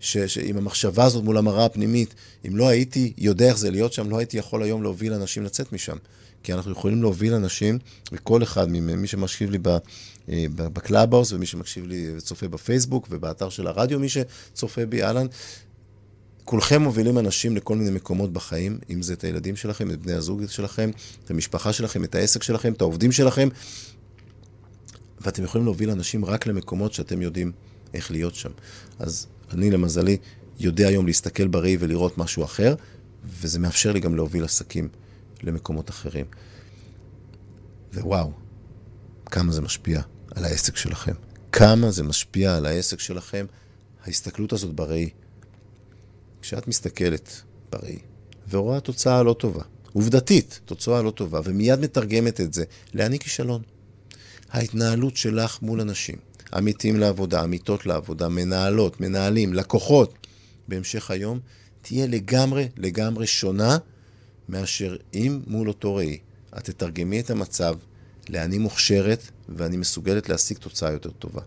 ש, 0.00 0.18
שעם 0.18 0.56
המחשבה 0.56 1.04
הזאת 1.04 1.24
מול 1.24 1.38
המראה 1.38 1.64
הפנימית, 1.64 2.14
אם 2.48 2.56
לא 2.56 2.68
הייתי 2.68 3.12
יודע 3.18 3.48
איך 3.48 3.58
זה 3.58 3.70
להיות 3.70 3.92
שם, 3.92 4.10
לא 4.10 4.18
הייתי 4.18 4.38
יכול 4.38 4.62
היום 4.62 4.82
להוביל 4.82 5.12
אנשים 5.12 5.44
לצאת 5.44 5.72
משם. 5.72 5.96
כי 6.42 6.52
אנחנו 6.52 6.72
יכולים 6.72 7.02
להוביל 7.02 7.34
אנשים, 7.34 7.78
וכל 8.12 8.42
אחד 8.42 8.66
ממי 8.70 9.06
שמקשיב 9.06 9.50
לי 9.50 9.58
אה, 10.28 10.44
בקלאבהאוס, 10.54 11.32
ומי 11.32 11.46
שמקשיב 11.46 11.86
לי 11.86 12.10
וצופה 12.16 12.48
בפייסבוק, 12.48 13.06
ובאתר 13.10 13.48
של 13.48 13.66
הרדיו, 13.66 14.00
מי 14.00 14.08
שצופה 14.08 14.86
בי, 14.86 15.02
אהלן, 15.02 15.26
כולכם 16.50 16.82
מובילים 16.82 17.18
אנשים 17.18 17.56
לכל 17.56 17.76
מיני 17.76 17.90
מקומות 17.90 18.32
בחיים, 18.32 18.78
אם 18.90 19.02
זה 19.02 19.12
את 19.12 19.24
הילדים 19.24 19.56
שלכם, 19.56 19.90
את 19.90 20.02
בני 20.02 20.12
הזוג 20.12 20.46
שלכם, 20.46 20.90
את 21.24 21.30
המשפחה 21.30 21.72
שלכם, 21.72 22.04
את 22.04 22.14
העסק 22.14 22.42
שלכם, 22.42 22.72
את 22.72 22.80
העובדים 22.80 23.12
שלכם, 23.12 23.48
ואתם 25.20 25.44
יכולים 25.44 25.64
להוביל 25.64 25.90
אנשים 25.90 26.24
רק 26.24 26.46
למקומות 26.46 26.92
שאתם 26.92 27.22
יודעים 27.22 27.52
איך 27.94 28.10
להיות 28.10 28.34
שם. 28.34 28.50
אז 28.98 29.26
אני, 29.50 29.70
למזלי, 29.70 30.16
יודע 30.58 30.88
היום 30.88 31.06
להסתכל 31.06 31.48
בראי 31.48 31.76
ולראות 31.80 32.18
משהו 32.18 32.44
אחר, 32.44 32.74
וזה 33.24 33.58
מאפשר 33.58 33.92
לי 33.92 34.00
גם 34.00 34.14
להוביל 34.14 34.44
עסקים 34.44 34.88
למקומות 35.42 35.90
אחרים. 35.90 36.26
ווואו, 37.94 38.32
כמה 39.26 39.52
זה 39.52 39.60
משפיע 39.60 40.00
על 40.34 40.44
העסק 40.44 40.76
שלכם. 40.76 41.14
כמה 41.52 41.90
זה 41.90 42.02
משפיע 42.02 42.56
על 42.56 42.66
העסק 42.66 43.00
שלכם, 43.00 43.46
ההסתכלות 44.04 44.52
הזאת 44.52 44.74
בראי. 44.74 45.10
כשאת 46.42 46.68
מסתכלת 46.68 47.42
בראי 47.72 47.98
ורואה 48.50 48.80
תוצאה 48.80 49.22
לא 49.22 49.32
טובה, 49.32 49.62
עובדתית, 49.92 50.60
תוצאה 50.64 51.02
לא 51.02 51.10
טובה, 51.10 51.40
ומיד 51.44 51.80
מתרגמת 51.80 52.40
את 52.40 52.54
זה, 52.54 52.64
לאן 52.94 53.12
היא 53.12 53.20
כישלון? 53.20 53.62
ההתנהלות 54.50 55.16
שלך 55.16 55.62
מול 55.62 55.80
אנשים, 55.80 56.16
עמיתים 56.52 57.00
לעבודה, 57.00 57.42
עמיתות 57.42 57.86
לעבודה, 57.86 58.28
מנהלות, 58.28 59.00
מנהלים, 59.00 59.54
לקוחות, 59.54 60.14
בהמשך 60.68 61.10
היום, 61.10 61.40
תהיה 61.82 62.06
לגמרי 62.06 62.68
לגמרי 62.76 63.26
שונה 63.26 63.78
מאשר 64.48 64.96
אם 65.14 65.40
מול 65.46 65.68
אותו 65.68 65.94
ראי 65.94 66.18
את 66.58 66.64
תתרגמי 66.64 67.20
את 67.20 67.30
המצב 67.30 67.76
לאני 68.28 68.58
מוכשרת 68.58 69.22
ואני 69.48 69.76
מסוגלת 69.76 70.28
להשיג 70.28 70.58
תוצאה 70.58 70.92
יותר 70.92 71.10
טובה. 71.10 71.42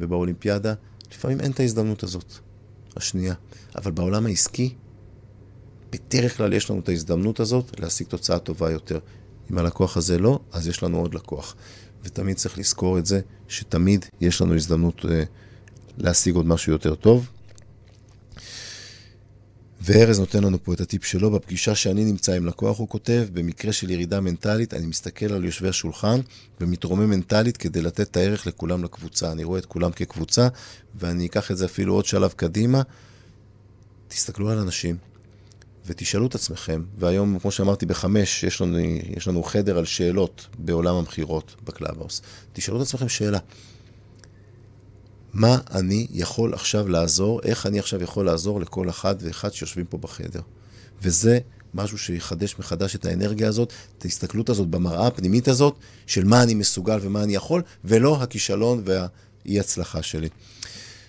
ובאולימפיאדה 0.00 0.74
לפעמים 1.12 1.40
אין 1.40 1.50
את 1.50 1.60
ההזדמנות 1.60 2.02
הזאת. 2.02 2.38
השנייה. 2.96 3.34
אבל 3.76 3.90
בעולם 3.90 4.26
העסקי, 4.26 4.74
בדרך 5.90 6.36
כלל 6.36 6.52
יש 6.52 6.70
לנו 6.70 6.80
את 6.80 6.88
ההזדמנות 6.88 7.40
הזאת 7.40 7.80
להשיג 7.80 8.06
תוצאה 8.06 8.38
טובה 8.38 8.70
יותר. 8.70 8.98
אם 9.50 9.58
הלקוח 9.58 9.96
הזה 9.96 10.18
לא, 10.18 10.40
אז 10.52 10.68
יש 10.68 10.82
לנו 10.82 10.98
עוד 10.98 11.14
לקוח. 11.14 11.56
ותמיד 12.04 12.36
צריך 12.36 12.58
לזכור 12.58 12.98
את 12.98 13.06
זה, 13.06 13.20
שתמיד 13.48 14.04
יש 14.20 14.42
לנו 14.42 14.54
הזדמנות 14.54 15.04
uh, 15.04 15.08
להשיג 15.98 16.34
עוד 16.34 16.46
משהו 16.46 16.72
יותר 16.72 16.94
טוב. 16.94 17.30
וארז 19.80 20.20
נותן 20.20 20.44
לנו 20.44 20.64
פה 20.64 20.72
את 20.72 20.80
הטיפ 20.80 21.04
שלו. 21.04 21.30
בפגישה 21.30 21.74
שאני 21.74 22.04
נמצא 22.04 22.32
עם 22.32 22.46
לקוח, 22.46 22.78
הוא 22.78 22.88
כותב, 22.88 23.26
במקרה 23.32 23.72
של 23.72 23.90
ירידה 23.90 24.20
מנטלית, 24.20 24.74
אני 24.74 24.86
מסתכל 24.86 25.32
על 25.32 25.44
יושבי 25.44 25.68
השולחן 25.68 26.20
ומתרומם 26.60 27.10
מנטלית 27.10 27.56
כדי 27.56 27.82
לתת 27.82 28.00
את 28.10 28.16
הערך 28.16 28.46
לכולם 28.46 28.84
לקבוצה. 28.84 29.32
אני 29.32 29.44
רואה 29.44 29.58
את 29.58 29.66
כולם 29.66 29.92
כקבוצה, 29.92 30.48
ואני 30.94 31.26
אקח 31.26 31.50
את 31.50 31.56
זה 31.56 31.64
אפילו 31.64 31.94
עוד 31.94 32.04
שלב 32.04 32.32
קדימה. 32.36 32.82
תסתכלו 34.08 34.50
על 34.50 34.58
אנשים 34.58 34.96
ותשאלו 35.86 36.26
את 36.26 36.34
עצמכם, 36.34 36.82
והיום, 36.98 37.38
כמו 37.38 37.50
שאמרתי, 37.50 37.86
בחמש 37.86 38.44
יש 38.44 38.60
לנו, 38.60 38.78
יש 39.16 39.28
לנו 39.28 39.42
חדר 39.42 39.78
על 39.78 39.84
שאלות 39.84 40.46
בעולם 40.58 40.96
המכירות 40.96 41.56
בקלאבהאוס. 41.64 42.22
תשאלו 42.52 42.76
את 42.76 42.86
עצמכם 42.86 43.08
שאלה. 43.08 43.38
מה 45.32 45.58
אני 45.74 46.06
יכול 46.10 46.54
עכשיו 46.54 46.88
לעזור, 46.88 47.40
איך 47.44 47.66
אני 47.66 47.78
עכשיו 47.78 48.02
יכול 48.02 48.26
לעזור 48.26 48.60
לכל 48.60 48.88
אחד 48.88 49.14
ואחד 49.20 49.52
שיושבים 49.52 49.86
פה 49.86 49.98
בחדר. 49.98 50.40
וזה 51.02 51.38
משהו 51.74 51.98
שיחדש 51.98 52.58
מחדש 52.58 52.96
את 52.96 53.06
האנרגיה 53.06 53.48
הזאת, 53.48 53.72
את 53.98 54.04
ההסתכלות 54.04 54.48
הזאת 54.48 54.68
במראה 54.68 55.06
הפנימית 55.06 55.48
הזאת, 55.48 55.74
של 56.06 56.24
מה 56.24 56.42
אני 56.42 56.54
מסוגל 56.54 56.98
ומה 57.02 57.22
אני 57.22 57.34
יכול, 57.34 57.62
ולא 57.84 58.22
הכישלון 58.22 58.82
והאי 58.84 59.60
הצלחה 59.60 60.02
שלי. 60.02 60.28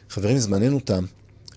חברים, 0.10 0.38
זמננו 0.38 0.80
תם. 0.80 1.06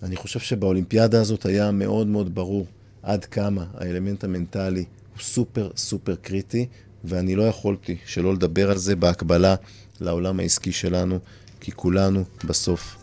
אני 0.03 0.15
חושב 0.15 0.39
שבאולימפיאדה 0.39 1.21
הזאת 1.21 1.45
היה 1.45 1.71
מאוד 1.71 2.07
מאוד 2.07 2.35
ברור 2.35 2.67
עד 3.03 3.25
כמה 3.25 3.65
האלמנט 3.73 4.23
המנטלי 4.23 4.85
הוא 5.13 5.21
סופר 5.21 5.69
סופר 5.77 6.15
קריטי, 6.15 6.65
ואני 7.03 7.35
לא 7.35 7.43
יכולתי 7.43 7.97
שלא 8.05 8.33
לדבר 8.33 8.71
על 8.71 8.77
זה 8.77 8.95
בהקבלה 8.95 9.55
לעולם 10.01 10.39
העסקי 10.39 10.71
שלנו. 10.71 11.19
כי 11.65 11.71
כולנו 11.71 12.23
בסוף 12.43 12.95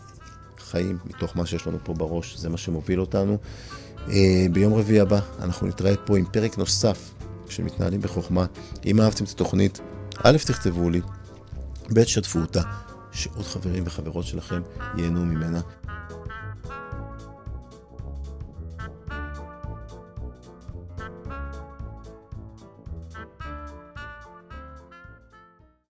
חיים 0.57 0.97
מתוך 1.05 1.37
מה 1.37 1.45
שיש 1.45 1.67
לנו 1.67 1.77
פה 1.83 1.93
בראש, 1.93 2.37
זה 2.37 2.49
מה 2.49 2.57
שמוביל 2.57 3.01
אותנו. 3.01 3.37
אה, 4.09 4.45
ביום 4.51 4.73
רביעי 4.73 4.99
הבא 4.99 5.19
אנחנו 5.39 5.67
נתראה 5.67 5.95
פה 6.05 6.17
עם 6.17 6.25
פרק 6.25 6.57
נוסף 6.57 7.11
של 7.49 7.63
מתנהלים 7.63 8.01
בחוכמה. 8.01 8.45
אם 8.85 9.01
אהבתם 9.01 9.23
את 9.23 9.29
התוכנית, 9.29 9.79
א', 10.23 10.37
תכתבו 10.45 10.89
לי, 10.89 11.01
ב', 11.93 12.03
שתפו 12.03 12.39
אותה, 12.39 12.61
שעוד 13.11 13.45
חברים 13.45 13.83
וחברות 13.85 14.25
שלכם 14.25 14.61
ייהנו 14.97 15.25
ממנה. 15.25 15.61